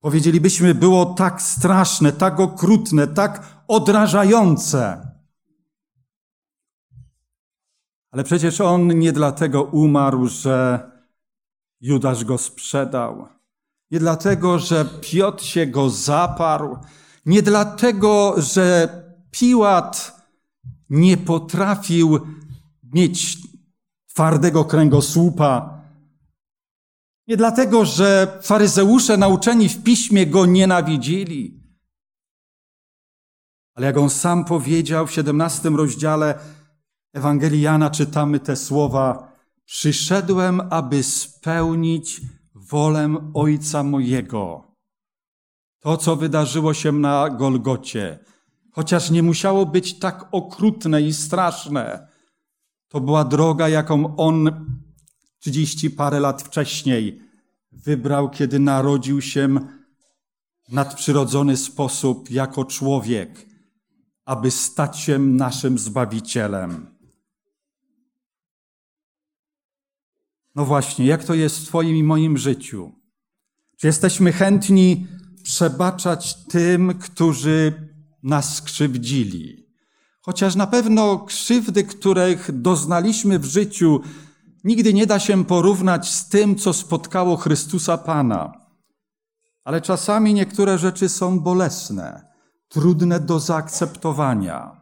powiedzielibyśmy, 0.03 0.75
było 0.75 1.05
tak 1.05 1.41
straszne, 1.41 2.11
tak 2.11 2.39
okrutne, 2.39 3.07
tak 3.07 3.63
odrażające. 3.67 5.07
Ale 8.11 8.23
przecież 8.23 8.61
on 8.61 8.99
nie 8.99 9.11
dlatego 9.11 9.63
umarł, 9.63 10.27
że 10.27 10.79
Judasz 11.81 12.25
go 12.25 12.37
sprzedał. 12.37 13.27
Nie 13.91 13.99
dlatego, 13.99 14.59
że 14.59 14.85
Piotr 15.01 15.43
się 15.43 15.67
go 15.67 15.89
zaparł, 15.89 16.77
nie 17.25 17.41
dlatego, 17.41 18.35
że 18.37 18.89
Piłat 19.31 20.21
nie 20.89 21.17
potrafił 21.17 22.19
mieć 22.83 23.37
twardego 24.07 24.65
kręgosłupa, 24.65 25.72
nie 27.27 27.37
dlatego, 27.37 27.85
że 27.85 28.39
faryzeusze 28.41 29.17
nauczeni 29.17 29.69
w 29.69 29.83
piśmie 29.83 30.27
go 30.27 30.45
nienawidzili, 30.45 31.63
ale 33.75 33.87
jak 33.87 33.97
on 33.97 34.09
sam 34.09 34.45
powiedział 34.45 35.07
w 35.07 35.11
17 35.11 35.69
rozdziale 35.69 36.39
Ewangelii 37.13 37.61
Jana, 37.61 37.89
czytamy 37.89 38.39
te 38.39 38.55
słowa: 38.55 39.33
Przyszedłem, 39.65 40.61
aby 40.69 41.03
spełnić 41.03 42.21
wolę 42.55 43.31
Ojca 43.33 43.83
mojego. 43.83 44.63
To, 45.79 45.97
co 45.97 46.15
wydarzyło 46.15 46.73
się 46.73 46.91
na 46.91 47.29
Golgocie, 47.29 48.19
chociaż 48.71 49.11
nie 49.11 49.23
musiało 49.23 49.65
być 49.65 49.99
tak 49.99 50.25
okrutne 50.31 51.01
i 51.01 51.13
straszne, 51.13 52.07
to 52.87 52.99
była 52.99 53.23
droga, 53.23 53.69
jaką 53.69 54.15
On 54.15 54.65
trzydzieści 55.43 55.91
parę 55.91 56.19
lat 56.19 56.41
wcześniej 56.41 57.21
wybrał, 57.71 58.29
kiedy 58.29 58.59
narodził 58.59 59.21
się 59.21 59.59
nadprzyrodzony 60.69 61.57
sposób 61.57 62.31
jako 62.31 62.65
człowiek, 62.65 63.45
aby 64.25 64.51
stać 64.51 64.99
się 64.99 65.19
naszym 65.19 65.77
Zbawicielem. 65.77 66.87
No 70.55 70.65
właśnie, 70.65 71.05
jak 71.05 71.23
to 71.23 71.33
jest 71.33 71.59
w 71.59 71.67
Twoim 71.67 71.95
i 71.95 72.03
moim 72.03 72.37
życiu? 72.37 72.91
Czy 73.77 73.87
jesteśmy 73.87 74.31
chętni 74.31 75.07
przebaczać 75.43 76.35
tym, 76.43 76.99
którzy 76.99 77.73
nas 78.23 78.55
skrzywdzili? 78.55 79.67
Chociaż 80.21 80.55
na 80.55 80.67
pewno 80.67 81.19
krzywdy, 81.19 81.83
których 81.83 82.61
doznaliśmy 82.61 83.39
w 83.39 83.45
życiu, 83.45 84.01
nigdy 84.63 84.93
nie 84.93 85.07
da 85.07 85.19
się 85.19 85.45
porównać 85.45 86.11
z 86.11 86.29
tym, 86.29 86.55
co 86.55 86.73
spotkało 86.73 87.37
Chrystusa 87.37 87.97
Pana. 87.97 88.53
Ale 89.63 89.81
czasami 89.81 90.33
niektóre 90.33 90.77
rzeczy 90.77 91.09
są 91.09 91.39
bolesne, 91.39 92.33
trudne 92.67 93.19
do 93.19 93.39
zaakceptowania. 93.39 94.81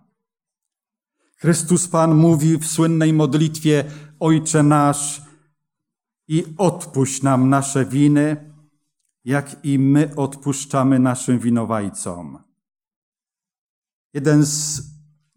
Chrystus 1.38 1.88
Pan 1.88 2.16
mówi 2.16 2.58
w 2.58 2.68
słynnej 2.68 3.14
modlitwie 3.14 3.84
Ojcze 4.20 4.64
nasz 4.64 5.22
i 6.28 6.46
odpuść 6.58 7.22
nam 7.22 7.50
nasze 7.50 7.86
winy, 7.86 8.54
jak 9.26 9.66
i 9.66 9.80
my 9.80 10.16
odpuszczamy 10.16 11.00
naszym 11.00 11.40
winowajcom. 11.40 12.40
Jeden 14.14 14.46
z 14.46 14.84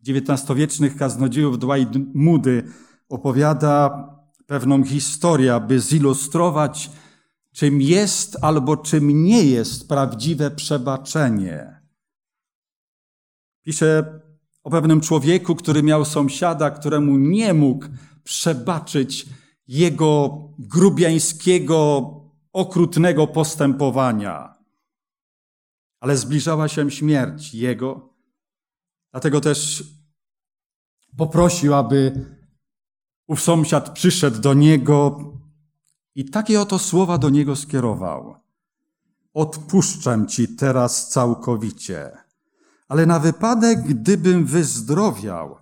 XIX-wiecznych 0.09 0.97
kaznodziejów 0.97 1.59
Dwight 1.59 1.91
Moody 2.15 2.63
opowiada 3.09 4.14
pewną 4.47 4.85
historię, 4.85 5.55
aby 5.55 5.81
zilustrować, 5.81 6.91
czym 7.53 7.81
jest 7.81 8.37
albo 8.43 8.77
czym 8.77 9.25
nie 9.25 9.45
jest 9.45 9.89
prawdziwe 9.89 10.51
przebaczenie. 10.51 11.81
Pisze 13.63 14.21
o 14.63 14.71
pewnym 14.71 15.01
człowieku, 15.01 15.55
który 15.55 15.83
miał 15.83 16.05
sąsiada, 16.05 16.71
któremu 16.71 17.19
nie 17.19 17.55
mógł 17.55 17.87
przebaczyć 18.25 19.27
jego 19.69 20.39
grubiańskiego, 20.59 22.11
okrutnego 22.53 23.27
postępowania. 23.27 24.55
Ale 26.01 26.17
zbliżała 26.17 26.69
się 26.69 26.91
śmierć 26.91 27.55
jego, 27.55 28.15
dlatego 29.11 29.41
też 29.41 29.85
poprosił, 31.17 31.75
aby 31.75 32.27
ów 33.27 33.41
sąsiad 33.41 33.91
przyszedł 33.91 34.41
do 34.41 34.55
niego 34.55 35.19
i 36.15 36.25
takie 36.31 36.61
oto 36.61 36.79
słowa 36.79 37.19
do 37.19 37.31
niego 37.31 37.57
skierował. 37.57 38.35
Odpuszczam 39.35 40.27
ci 40.27 40.57
teraz 40.57 41.09
całkowicie, 41.09 42.11
ale 42.89 43.07
na 43.07 43.21
wypadek, 43.21 43.83
gdybym 43.83 44.45
wyzdrowiał, 44.45 45.57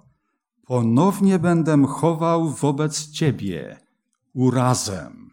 ponownie 0.66 1.38
będę 1.38 1.87
chował 1.87 2.51
wobec 2.51 3.11
ciebie 3.11 3.81
urazem. 4.35 5.31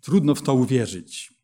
Trudno 0.00 0.34
w 0.34 0.42
to 0.42 0.54
uwierzyć, 0.54 1.34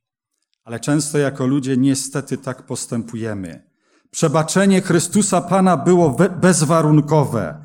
ale 0.65 0.81
często 0.81 1.19
jako 1.19 1.47
ludzie 1.47 1.77
niestety 1.77 2.39
tak 2.39 2.67
postępujemy. 2.67 3.68
Przebaczenie 4.11 4.81
Chrystusa 4.81 5.41
Pana 5.41 5.77
było 5.77 6.17
bezwarunkowe. 6.41 7.65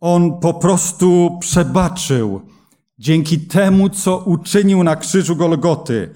On 0.00 0.40
po 0.40 0.54
prostu 0.54 1.38
przebaczył 1.40 2.40
dzięki 2.98 3.40
temu, 3.40 3.90
co 3.90 4.18
uczynił 4.18 4.84
na 4.84 4.96
krzyżu 4.96 5.36
Golgoty, 5.36 6.14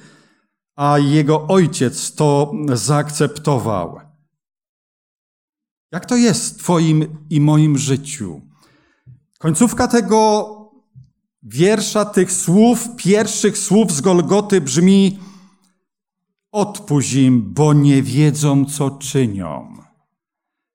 a 0.77 0.99
jego 0.99 1.47
ojciec 1.47 2.15
to 2.15 2.53
zaakceptował. 2.73 4.01
Jak 5.93 6.07
to 6.07 6.17
jest 6.17 6.55
w 6.55 6.59
Twoim 6.59 7.19
i 7.31 7.41
moim 7.41 7.79
życiu? 7.79 8.41
Końcówka 9.39 9.89
tego 9.89 10.49
wiersza, 11.43 12.05
tych 12.05 12.33
słów, 12.33 12.89
pierwszych 12.97 13.59
słów 13.59 13.93
z 13.93 14.01
Golgoty 14.01 14.61
brzmi: 14.61 15.19
Odpuść 16.53 17.13
im, 17.13 17.53
bo 17.55 17.73
nie 17.75 18.03
wiedzą, 18.03 18.65
co 18.65 18.91
czynią. 18.91 19.77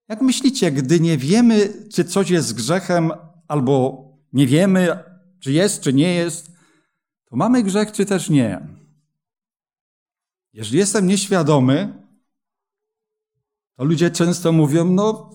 Jak 0.09 0.21
myślicie, 0.21 0.71
gdy 0.71 0.99
nie 0.99 1.17
wiemy, 1.17 1.73
czy 1.93 2.05
coś 2.05 2.29
jest 2.29 2.53
grzechem, 2.53 3.11
albo 3.47 4.03
nie 4.33 4.47
wiemy, 4.47 5.03
czy 5.39 5.51
jest, 5.51 5.81
czy 5.81 5.93
nie 5.93 6.13
jest, 6.13 6.51
to 7.29 7.35
mamy 7.35 7.63
grzech, 7.63 7.91
czy 7.91 8.05
też 8.05 8.29
nie? 8.29 8.67
Jeżeli 10.53 10.77
jestem 10.77 11.07
nieświadomy, 11.07 12.03
to 13.75 13.83
ludzie 13.83 14.11
często 14.11 14.51
mówią, 14.51 14.85
no, 14.85 15.29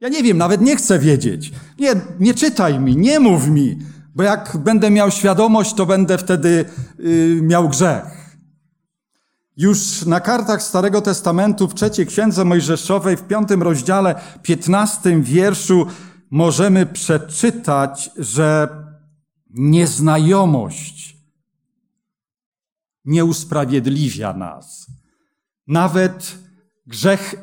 ja 0.00 0.08
nie 0.08 0.22
wiem, 0.22 0.38
nawet 0.38 0.60
nie 0.60 0.76
chcę 0.76 0.98
wiedzieć. 0.98 1.52
Nie, 1.78 1.92
nie 2.20 2.34
czytaj 2.34 2.80
mi, 2.80 2.96
nie 2.96 3.20
mów 3.20 3.48
mi, 3.48 3.78
bo 4.14 4.22
jak 4.22 4.56
będę 4.56 4.90
miał 4.90 5.10
świadomość, 5.10 5.74
to 5.74 5.86
będę 5.86 6.18
wtedy 6.18 6.64
yy, 6.98 7.42
miał 7.42 7.68
grzech. 7.68 8.15
Już 9.56 10.06
na 10.06 10.20
kartach 10.20 10.62
Starego 10.62 11.00
Testamentu 11.02 11.68
w 11.68 11.74
trzeciej 11.74 12.06
księdze 12.06 12.44
Mojżeszowej 12.44 13.16
w 13.16 13.22
piątym 13.22 13.62
rozdziale, 13.62 14.20
piętnastym 14.42 15.22
wierszu 15.22 15.86
możemy 16.30 16.86
przeczytać, 16.86 18.10
że 18.16 18.68
nieznajomość 19.50 21.16
nie 23.04 23.24
usprawiedliwia 23.24 24.32
nas. 24.32 24.86
Nawet 25.66 26.38
grzech 26.86 27.34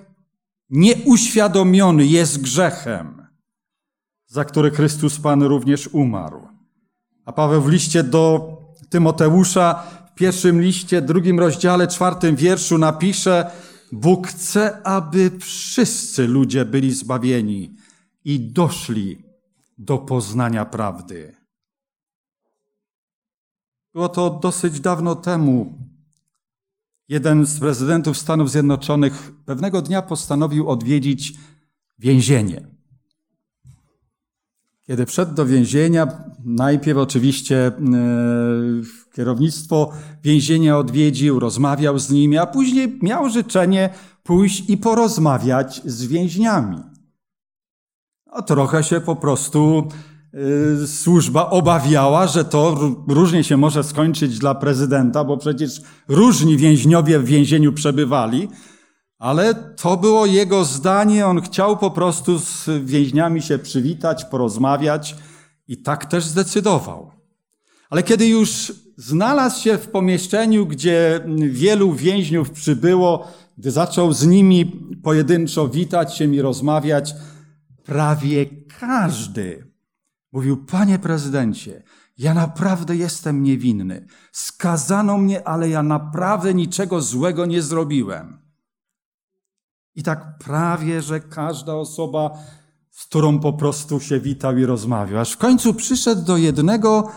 nieuświadomiony 0.70 2.06
jest 2.06 2.42
grzechem, 2.42 3.28
za 4.28 4.46
który 4.46 4.72
Chrystus 4.72 5.20
Pan 5.20 5.44
również 5.44 5.88
umarł. 5.88 6.48
A 7.26 7.32
Paweł 7.32 7.62
w 7.62 7.70
liście 7.70 8.04
do 8.04 8.54
Tymoteusza, 8.90 9.84
w 10.14 10.16
pierwszym 10.16 10.62
liście, 10.62 11.02
drugim 11.02 11.40
rozdziale, 11.40 11.88
czwartym 11.88 12.36
wierszu 12.36 12.78
napisze, 12.78 13.52
Bóg 13.92 14.28
chce, 14.28 14.84
aby 14.84 15.32
wszyscy 15.40 16.28
ludzie 16.28 16.66
byli 16.66 16.94
zbawieni 16.94 17.76
i 18.26 18.40
doszli 18.40 19.24
do 19.78 19.98
poznania 19.98 20.66
prawdy. 20.66 21.36
Było 23.94 24.10
to 24.10 24.30
dosyć 24.30 24.80
dawno 24.80 25.16
temu, 25.16 25.78
Jeden 27.10 27.46
z 27.46 27.60
prezydentów 27.60 28.18
Stanów 28.18 28.52
Zjednoczonych 28.52 29.32
pewnego 29.46 29.82
dnia 29.82 30.02
postanowił 30.02 30.70
odwiedzić 30.70 31.34
więzienie. 32.00 32.73
Kiedy 34.88 35.06
wszedł 35.06 35.34
do 35.34 35.46
więzienia, 35.46 36.08
najpierw 36.46 36.98
oczywiście 36.98 37.68
e, 37.68 37.74
kierownictwo 39.16 39.92
więzienia 40.24 40.78
odwiedził, 40.78 41.40
rozmawiał 41.40 42.00
z 42.00 42.10
nimi, 42.10 42.38
a 42.38 42.46
później 42.46 43.00
miał 43.02 43.30
życzenie 43.30 43.90
pójść 44.24 44.70
i 44.70 44.78
porozmawiać 44.78 45.82
z 45.86 46.06
więźniami. 46.06 46.78
No, 48.36 48.42
trochę 48.42 48.84
się 48.84 49.02
po 49.02 49.16
prostu 49.16 49.88
Y, 50.84 50.88
służba 50.88 51.50
obawiała, 51.50 52.28
że 52.28 52.46
to 52.46 52.78
różnie 53.08 53.44
się 53.44 53.58
może 53.58 53.84
skończyć 53.84 54.40
dla 54.40 54.56
prezydenta, 54.56 55.24
bo 55.24 55.38
przecież 55.38 55.82
różni 56.08 56.58
więźniowie 56.58 57.20
w 57.20 57.26
więzieniu 57.26 57.74
przebywali, 57.74 58.50
ale 59.24 59.56
to 59.56 59.98
było 59.98 60.26
jego 60.26 60.66
zdanie. 60.66 61.28
On 61.28 61.42
chciał 61.42 61.78
po 61.78 61.92
prostu 61.92 62.40
z 62.40 62.70
więźniami 62.86 63.42
się 63.42 63.60
przywitać, 63.60 64.26
porozmawiać 64.26 65.16
i 65.68 65.78
tak 65.78 66.06
też 66.06 66.26
zdecydował. 66.26 67.12
Ale 67.90 68.04
kiedy 68.04 68.28
już 68.28 68.74
znalazł 68.98 69.62
się 69.62 69.78
w 69.78 69.88
pomieszczeniu, 69.88 70.66
gdzie 70.66 71.26
wielu 71.38 71.94
więźniów 71.94 72.52
przybyło, 72.52 73.28
gdy 73.58 73.72
zaczął 73.72 74.14
z 74.14 74.26
nimi 74.26 74.66
pojedynczo 75.04 75.68
witać 75.68 76.18
się 76.18 76.36
i 76.36 76.42
rozmawiać, 76.42 77.16
prawie 77.84 78.46
każdy 78.80 79.74
Mówił, 80.32 80.66
panie 80.66 81.00
prezydencie, 81.00 81.84
ja 82.18 82.34
naprawdę 82.34 82.96
jestem 82.96 83.44
niewinny. 83.44 84.08
Skazano 84.32 85.18
mnie, 85.18 85.48
ale 85.48 85.70
ja 85.70 85.84
naprawdę 85.84 86.54
niczego 86.54 87.02
złego 87.02 87.46
nie 87.46 87.62
zrobiłem. 87.62 88.43
I 89.96 90.04
tak 90.04 90.38
prawie, 90.38 91.02
że 91.02 91.20
każda 91.20 91.76
osoba, 91.76 92.38
z 92.92 93.06
którą 93.06 93.40
po 93.40 93.54
prostu 93.54 94.00
się 94.00 94.20
witał 94.20 94.58
i 94.58 94.66
rozmawiał. 94.66 95.20
Aż 95.20 95.32
w 95.32 95.38
końcu 95.38 95.74
przyszedł 95.74 96.26
do 96.26 96.38
jednego, 96.38 97.12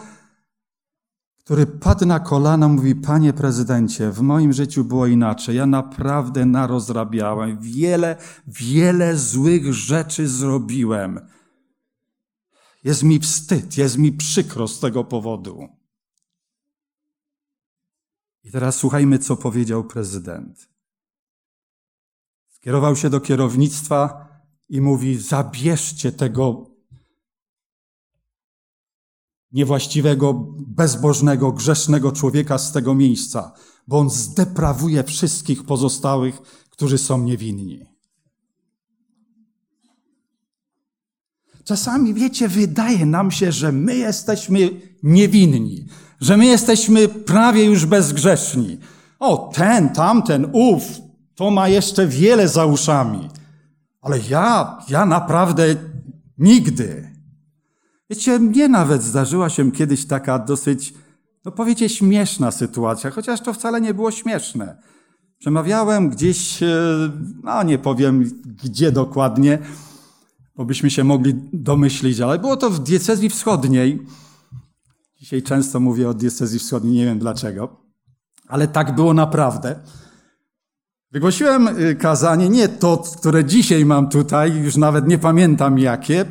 który 1.47 1.67
padł 1.67 2.07
na 2.07 2.21
kolana, 2.21 2.69
mówi: 2.69 2.95
Panie 2.95 3.33
prezydencie, 3.33 4.11
w 4.11 4.21
moim 4.21 4.53
życiu 4.53 4.85
było 4.85 5.07
inaczej. 5.07 5.57
Ja 5.57 5.67
naprawdę 5.67 6.47
narozrabiałem. 6.47 7.59
Wiele, 7.61 8.17
wiele 8.47 9.17
złych 9.17 9.75
rzeczy 9.75 10.29
zrobiłem. 10.29 11.21
Jest 12.85 13.03
mi 13.03 13.19
wstyd, 13.19 13.77
jest 13.77 13.99
mi 13.99 14.13
przykro 14.13 14.69
z 14.69 14.81
tego 14.81 15.05
powodu. 15.05 15.69
I 18.45 18.51
teraz 18.51 18.77
słuchajmy, 18.77 19.19
co 19.19 19.37
powiedział 19.37 19.85
prezydent. 19.85 20.76
Skierował 22.67 22.97
się 22.97 23.11
do 23.11 23.21
kierownictwa 23.21 24.29
i 24.69 24.81
mówi: 24.81 25.19
Zabierzcie 25.19 26.13
tego 26.13 26.71
niewłaściwego, 29.53 30.35
bezbożnego, 30.59 31.53
grzesznego 31.53 32.13
człowieka 32.13 32.59
z 32.59 32.73
tego 32.73 32.95
miejsca, 32.95 33.53
bo 33.87 33.99
on 33.99 34.11
zdeprawuje 34.11 35.05
wszystkich 35.05 35.65
pozostałych, 35.65 36.43
którzy 36.71 36.99
są 36.99 37.23
niewinni. 37.23 37.87
Czasami, 41.65 42.15
wiecie, 42.15 42.49
wydaje 42.49 43.07
nam 43.07 43.31
się, 43.31 43.53
że 43.53 43.73
my 43.73 43.97
jesteśmy 43.97 44.81
niewinni, 45.03 45.87
że 46.21 46.37
my 46.37 46.47
jesteśmy 46.47 47.09
prawie 47.09 47.65
już 47.65 47.87
bezgrzeszni. 47.87 48.79
O, 49.19 49.51
ten, 49.55 49.89
tamten, 49.89 50.51
ów, 50.53 51.06
to 51.37 51.51
ma 51.51 51.69
jeszcze 51.69 52.07
wiele 52.07 52.49
za 52.49 52.67
uszami. 52.67 53.29
Ale 54.01 54.19
ja, 54.31 54.79
ja 54.89 55.07
naprawdę 55.07 55.65
nigdy. 56.39 57.11
Wiecie, 58.11 58.39
mnie 58.39 58.69
nawet 58.69 59.03
zdarzyła 59.03 59.49
się 59.49 59.73
kiedyś 59.73 60.07
taka 60.07 60.39
dosyć, 60.39 60.95
no 61.45 61.53
powiecie, 61.53 61.89
śmieszna 61.89 62.51
sytuacja, 62.51 63.11
chociaż 63.11 63.41
to 63.41 63.53
wcale 63.53 63.81
nie 63.81 63.95
było 63.95 64.11
śmieszne. 64.11 64.77
Przemawiałem 65.39 66.11
gdzieś, 66.11 66.63
e, 66.63 66.67
no 67.43 67.63
nie 67.63 67.79
powiem 67.79 68.31
gdzie 68.65 68.93
dokładnie, 68.93 69.59
bo 70.57 70.65
byśmy 70.65 70.91
się 70.91 71.05
mogli 71.05 71.35
domyślić, 71.53 72.21
ale 72.21 72.39
było 72.39 72.57
to 72.57 72.71
w 72.71 72.79
diecezji 72.79 73.31
wschodniej. 73.31 74.07
Dzisiaj 75.21 75.43
często 75.43 75.81
mówię 75.81 76.09
o 76.09 76.15
diecezji 76.15 76.59
wschodniej, 76.59 76.95
nie 76.95 77.05
wiem 77.05 77.19
dlaczego, 77.19 77.77
ale 78.49 78.69
tak 78.69 78.95
było 78.95 79.15
naprawdę. 79.15 79.81
Wygłosiłem 81.13 81.69
e, 81.69 81.95
kazanie, 81.95 82.49
nie 82.49 82.69
to, 82.69 83.03
które 83.19 83.45
dzisiaj 83.45 83.85
mam 83.85 84.09
tutaj, 84.09 84.57
już 84.57 84.77
nawet 84.77 85.09
nie 85.09 85.19
pamiętam 85.19 85.79
jakie, 85.79 86.25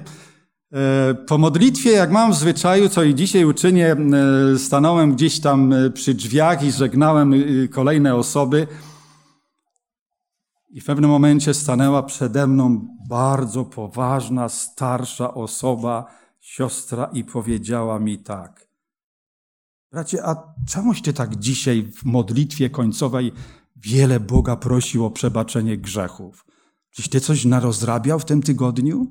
E, 0.76 1.14
po 1.14 1.38
modlitwie, 1.38 1.92
jak 1.92 2.12
mam 2.12 2.32
w 2.32 2.36
zwyczaju, 2.36 2.90
co 2.90 3.04
i 3.04 3.16
dzisiaj 3.16 3.46
uczynię, 3.46 3.92
e, 3.92 4.60
stanąłem 4.60 5.16
gdzieś 5.16 5.40
tam 5.40 5.74
przy 5.94 6.14
drzwiach 6.14 6.64
i 6.64 6.72
żegnałem 6.72 7.34
kolejne 7.72 8.16
osoby. 8.16 8.68
I 10.70 10.82
w 10.82 10.86
pewnym 10.86 11.10
momencie 11.10 11.54
stanęła 11.54 12.04
przede 12.04 12.48
mną 12.48 12.88
bardzo 13.10 13.66
poważna, 13.66 14.50
starsza 14.50 15.34
osoba, 15.34 16.06
siostra, 16.40 17.10
i 17.14 17.24
powiedziała 17.24 18.00
mi 18.00 18.18
tak. 18.18 18.68
Bracie, 19.92 20.26
a 20.26 20.54
czemuś 20.68 21.02
ty 21.02 21.14
tak 21.14 21.36
dzisiaj 21.36 21.92
w 21.96 22.06
modlitwie 22.06 22.70
końcowej 22.70 23.32
wiele 23.76 24.20
Boga 24.20 24.56
prosił 24.56 25.06
o 25.06 25.12
przebaczenie 25.12 25.78
grzechów? 25.78 26.46
Czyś 26.92 27.10
ty 27.10 27.20
coś 27.20 27.46
narozrabiał 27.46 28.20
w 28.20 28.26
tym 28.26 28.42
tygodniu? 28.42 29.08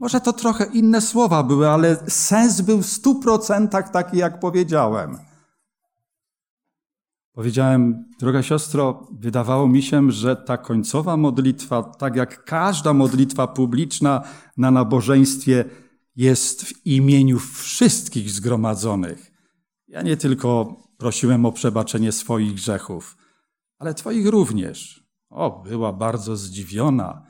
Może 0.00 0.20
to 0.20 0.32
trochę 0.32 0.64
inne 0.64 1.00
słowa 1.00 1.42
były, 1.42 1.68
ale 1.68 1.96
sens 2.08 2.60
był 2.60 2.82
w 2.82 2.86
stu 2.86 3.20
procentach 3.20 3.90
taki, 3.90 4.16
jak 4.16 4.40
powiedziałem. 4.40 5.18
Powiedziałem, 7.32 8.04
droga 8.18 8.42
siostro, 8.42 9.06
wydawało 9.12 9.68
mi 9.68 9.82
się, 9.82 10.12
że 10.12 10.36
ta 10.36 10.56
końcowa 10.56 11.16
modlitwa, 11.16 11.82
tak 11.82 12.16
jak 12.16 12.44
każda 12.44 12.92
modlitwa 12.92 13.46
publiczna 13.46 14.22
na 14.56 14.70
nabożeństwie, 14.70 15.64
jest 16.16 16.62
w 16.62 16.86
imieniu 16.86 17.38
wszystkich 17.38 18.30
zgromadzonych. 18.30 19.32
Ja 19.88 20.02
nie 20.02 20.16
tylko 20.16 20.76
prosiłem 20.98 21.46
o 21.46 21.52
przebaczenie 21.52 22.12
swoich 22.12 22.54
grzechów, 22.54 23.16
ale 23.78 23.94
Twoich 23.94 24.26
również. 24.26 25.06
O, 25.30 25.62
była 25.68 25.92
bardzo 25.92 26.36
zdziwiona. 26.36 27.22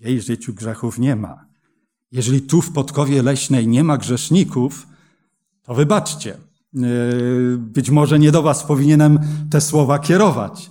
W 0.00 0.04
jej 0.04 0.20
życiu 0.20 0.54
grzechów 0.54 0.98
nie 0.98 1.16
ma. 1.16 1.46
Jeżeli 2.12 2.42
tu 2.42 2.62
w 2.62 2.72
Podkowie 2.72 3.22
Leśnej 3.22 3.68
nie 3.68 3.84
ma 3.84 3.96
grzeszników, 3.96 4.86
to 5.62 5.74
wybaczcie. 5.74 6.34
E, 6.34 6.38
być 7.56 7.90
może 7.90 8.18
nie 8.18 8.32
do 8.32 8.42
Was 8.42 8.64
powinienem 8.64 9.18
te 9.50 9.60
słowa 9.60 9.98
kierować. 9.98 10.70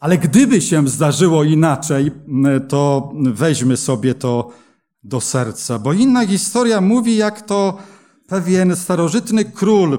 Ale 0.00 0.18
gdyby 0.18 0.60
się 0.60 0.88
zdarzyło 0.88 1.44
inaczej, 1.44 2.10
e, 2.44 2.60
to 2.60 3.12
weźmy 3.32 3.76
sobie 3.76 4.14
to 4.14 4.50
do 5.04 5.20
serca. 5.20 5.78
Bo 5.78 5.92
inna 5.92 6.26
historia 6.26 6.80
mówi, 6.80 7.16
jak 7.16 7.42
to 7.42 7.78
pewien 8.26 8.76
starożytny 8.76 9.44
król, 9.44 9.98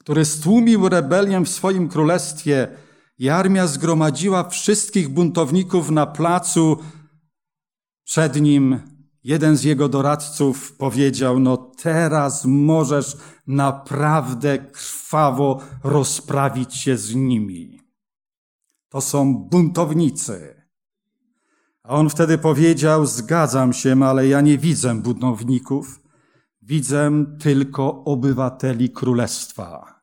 który 0.00 0.24
stłumił 0.24 0.88
rebelię 0.88 1.40
w 1.40 1.48
swoim 1.48 1.88
królestwie 1.88 2.68
i 3.18 3.28
armia 3.28 3.66
zgromadziła 3.66 4.48
wszystkich 4.48 5.08
buntowników 5.08 5.90
na 5.90 6.06
placu 6.06 6.78
przed 8.04 8.40
nim 8.40 8.80
Jeden 9.24 9.56
z 9.56 9.64
jego 9.64 9.88
doradców 9.88 10.76
powiedział: 10.76 11.38
No, 11.38 11.56
teraz 11.56 12.44
możesz 12.44 13.16
naprawdę 13.46 14.58
krwawo 14.58 15.60
rozprawić 15.84 16.76
się 16.76 16.96
z 16.96 17.14
nimi. 17.14 17.80
To 18.88 19.00
są 19.00 19.34
buntownicy. 19.34 20.64
A 21.82 21.88
on 21.88 22.10
wtedy 22.10 22.38
powiedział: 22.38 23.06
Zgadzam 23.06 23.72
się, 23.72 24.04
ale 24.04 24.28
ja 24.28 24.40
nie 24.40 24.58
widzę 24.58 24.94
buntowników, 24.94 25.99
widzę 26.70 27.24
tylko 27.38 28.04
obywateli 28.04 28.90
królestwa. 28.90 30.00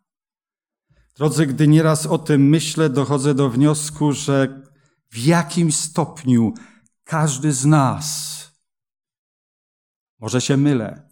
Drodzy, 1.15 1.45
gdy 1.45 1.67
nieraz 1.67 2.06
o 2.06 2.17
tym 2.17 2.49
myślę, 2.49 2.89
dochodzę 2.89 3.34
do 3.36 3.49
wniosku, 3.49 4.12
że 4.12 4.62
w 5.10 5.17
jakim 5.17 5.71
stopniu 5.71 6.53
każdy 7.03 7.53
z 7.53 7.65
nas, 7.65 8.08
może 10.19 10.41
się 10.41 10.58
mylę. 10.58 11.10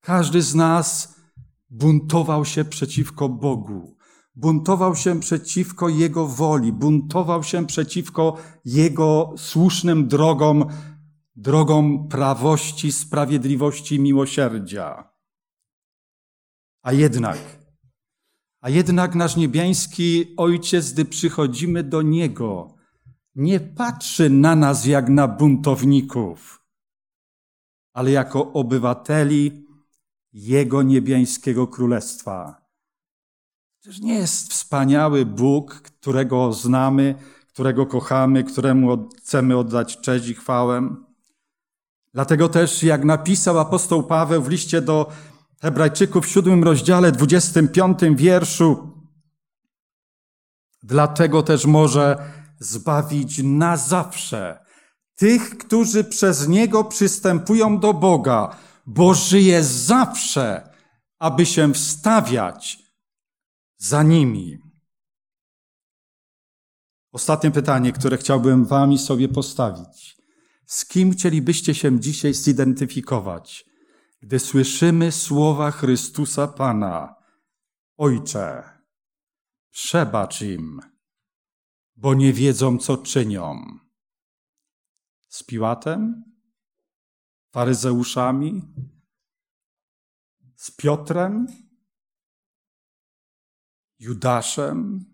Każdy 0.00 0.42
z 0.42 0.54
nas 0.54 1.14
buntował 1.70 2.44
się 2.44 2.64
przeciwko 2.64 3.28
Bogu, 3.28 3.96
buntował 4.34 4.96
się 4.96 5.20
przeciwko 5.20 5.88
Jego 5.88 6.26
woli, 6.26 6.72
buntował 6.72 7.42
się 7.42 7.66
przeciwko 7.66 8.36
Jego 8.64 9.34
słusznym 9.36 10.08
drogom, 10.08 10.66
drogom 11.36 12.08
prawości, 12.08 12.92
sprawiedliwości, 12.92 14.00
miłosierdzia. 14.00 15.10
A 16.82 16.92
jednak, 16.92 17.38
a 18.60 18.70
jednak 18.70 19.14
nasz 19.14 19.36
niebiański 19.36 20.34
Ojciec, 20.36 20.92
gdy 20.92 21.04
przychodzimy 21.04 21.82
do 21.82 22.02
Niego, 22.02 22.74
nie 23.34 23.60
patrzy 23.60 24.30
na 24.30 24.56
nas 24.56 24.86
jak 24.86 25.08
na 25.08 25.28
buntowników 25.28 26.64
ale 27.94 28.10
jako 28.10 28.52
obywateli 28.52 29.66
Jego 30.32 30.82
niebiańskiego 30.82 31.66
królestwa. 31.66 32.66
Czyż 33.80 34.00
nie 34.00 34.14
jest 34.14 34.50
wspaniały 34.52 35.26
Bóg, 35.26 35.74
którego 35.74 36.52
znamy, 36.52 37.14
którego 37.48 37.86
kochamy, 37.86 38.44
któremu 38.44 39.08
chcemy 39.18 39.56
oddać 39.56 40.00
cześć 40.00 40.28
i 40.28 40.34
chwałę? 40.34 40.96
Dlatego 42.14 42.48
też, 42.48 42.82
jak 42.82 43.04
napisał 43.04 43.58
apostoł 43.58 44.02
Paweł 44.02 44.42
w 44.42 44.48
liście 44.48 44.80
do 44.80 45.12
Hebrajczyków 45.62 46.26
w 46.26 46.28
siódmym 46.28 46.64
rozdziale, 46.64 47.12
dwudziestym 47.12 47.68
piątym 47.68 48.16
wierszu, 48.16 48.92
dlatego 50.82 51.42
też 51.42 51.66
może 51.66 52.32
zbawić 52.58 53.40
na 53.42 53.76
zawsze 53.76 54.64
tych, 55.14 55.58
którzy 55.58 56.04
przez 56.04 56.48
Niego 56.48 56.84
przystępują 56.84 57.78
do 57.78 57.94
Boga, 57.94 58.56
bo 58.86 59.14
żyje 59.14 59.64
zawsze, 59.64 60.68
aby 61.18 61.46
się 61.46 61.72
wstawiać 61.72 62.78
za 63.78 64.02
nimi. 64.02 64.58
Ostatnie 67.12 67.50
pytanie, 67.50 67.92
które 67.92 68.16
chciałbym 68.16 68.64
Wami 68.64 68.98
sobie 68.98 69.28
postawić. 69.28 70.23
Z 70.66 70.84
kim 70.84 71.12
chcielibyście 71.12 71.74
się 71.74 72.00
dzisiaj 72.00 72.34
zidentyfikować, 72.34 73.64
gdy 74.20 74.38
słyszymy 74.38 75.12
słowa 75.12 75.70
Chrystusa 75.70 76.48
Pana? 76.48 77.14
Ojcze, 77.96 78.62
przebacz 79.70 80.42
im, 80.42 80.80
bo 81.96 82.14
nie 82.14 82.32
wiedzą, 82.32 82.78
co 82.78 82.96
czynią. 82.96 83.78
Z 85.28 85.42
Piłatem, 85.42 86.24
faryzeuszami, 87.52 88.62
z 90.56 90.70
Piotrem, 90.70 91.46
Judaszem, 93.98 95.04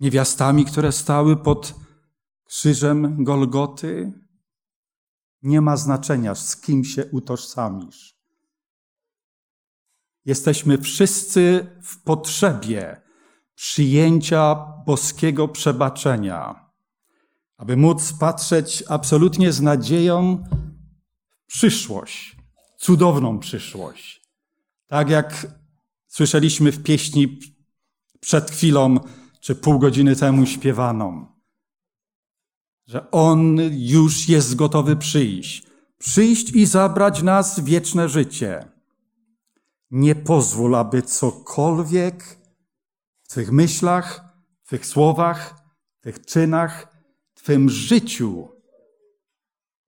niewiastami, 0.00 0.64
które 0.64 0.92
stały 0.92 1.36
pod 1.36 1.74
krzyżem 2.44 3.24
Golgoty, 3.24 4.12
Nie 5.42 5.60
ma 5.60 5.76
znaczenia, 5.76 6.34
z 6.34 6.56
kim 6.56 6.84
się 6.84 7.06
utożsamisz. 7.06 8.18
Jesteśmy 10.24 10.78
wszyscy 10.78 11.66
w 11.82 12.02
potrzebie 12.02 13.00
przyjęcia 13.54 14.54
boskiego 14.86 15.48
przebaczenia, 15.48 16.70
aby 17.56 17.76
móc 17.76 18.12
patrzeć 18.12 18.84
absolutnie 18.88 19.52
z 19.52 19.60
nadzieją 19.60 20.44
w 21.30 21.46
przyszłość, 21.46 22.36
cudowną 22.78 23.38
przyszłość. 23.38 24.22
Tak 24.86 25.10
jak 25.10 25.46
słyszeliśmy 26.06 26.72
w 26.72 26.82
pieśni 26.82 27.38
przed 28.20 28.50
chwilą, 28.50 29.00
czy 29.40 29.54
pół 29.54 29.78
godziny 29.78 30.16
temu 30.16 30.46
śpiewaną, 30.46 31.26
że 32.88 33.10
On 33.10 33.58
już 33.70 34.28
jest 34.28 34.54
gotowy 34.54 34.96
przyjść, 34.96 35.62
przyjść 35.98 36.50
i 36.50 36.66
zabrać 36.66 37.22
nas 37.22 37.60
wieczne 37.60 38.08
życie. 38.08 38.64
Nie 39.90 40.14
pozwól, 40.14 40.74
aby 40.74 41.02
cokolwiek 41.02 42.38
w 43.22 43.28
Twych 43.28 43.52
myślach, 43.52 44.24
w 44.62 44.66
Twych 44.66 44.86
słowach, 44.86 45.54
w 45.98 46.00
Twych 46.00 46.26
czynach, 46.26 47.02
w 47.34 47.42
Twym 47.42 47.70
życiu 47.70 48.48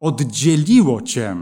oddzieliło 0.00 1.02
Cię 1.02 1.36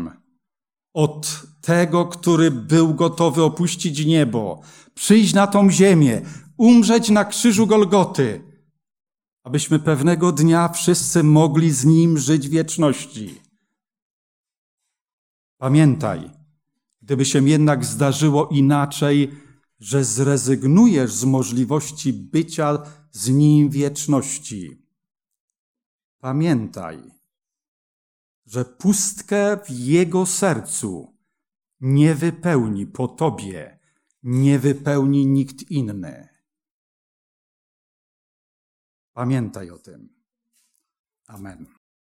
od 0.95 1.43
tego, 1.61 2.07
który 2.07 2.51
był 2.51 2.95
gotowy 2.95 3.43
opuścić 3.43 4.07
niebo, 4.07 4.61
przyjść 4.95 5.35
na 5.35 5.47
tą 5.47 5.71
ziemię, 5.71 6.23
umrzeć 6.57 7.11
na 7.11 7.25
krzyżu 7.25 7.67
Golgoty, 7.67 8.48
abyśmy 9.49 9.79
pewnego 9.79 10.33
dnia 10.33 10.69
wszyscy 10.69 11.23
mogli 11.23 11.71
z 11.71 11.85
Nim 11.85 12.19
żyć 12.19 12.49
wieczności. 12.49 13.43
Pamiętaj, 15.59 16.31
gdyby 17.03 17.25
się 17.25 17.49
jednak 17.49 17.85
zdarzyło 17.85 18.49
inaczej, 18.49 19.33
że 19.81 20.05
zrezygnujesz 20.05 21.13
z 21.13 21.25
możliwości 21.25 22.13
bycia 22.13 22.79
z 23.13 23.29
Nim 23.29 23.71
wieczności. 23.71 24.83
Pamiętaj, 26.19 26.99
że 28.47 28.65
pustkę 28.65 29.57
w 29.57 29.71
Jego 29.71 30.27
sercu 30.27 31.17
nie 31.81 32.15
wypełni 32.15 32.87
po 32.87 33.09
Tobie, 33.09 33.79
nie 34.23 34.59
wypełni 34.59 35.27
nikt 35.27 35.71
inny. 35.71 36.28
Pamiętaj 39.19 39.71
o 39.71 39.79
tym. 39.79 40.09
Amen. 41.27 41.78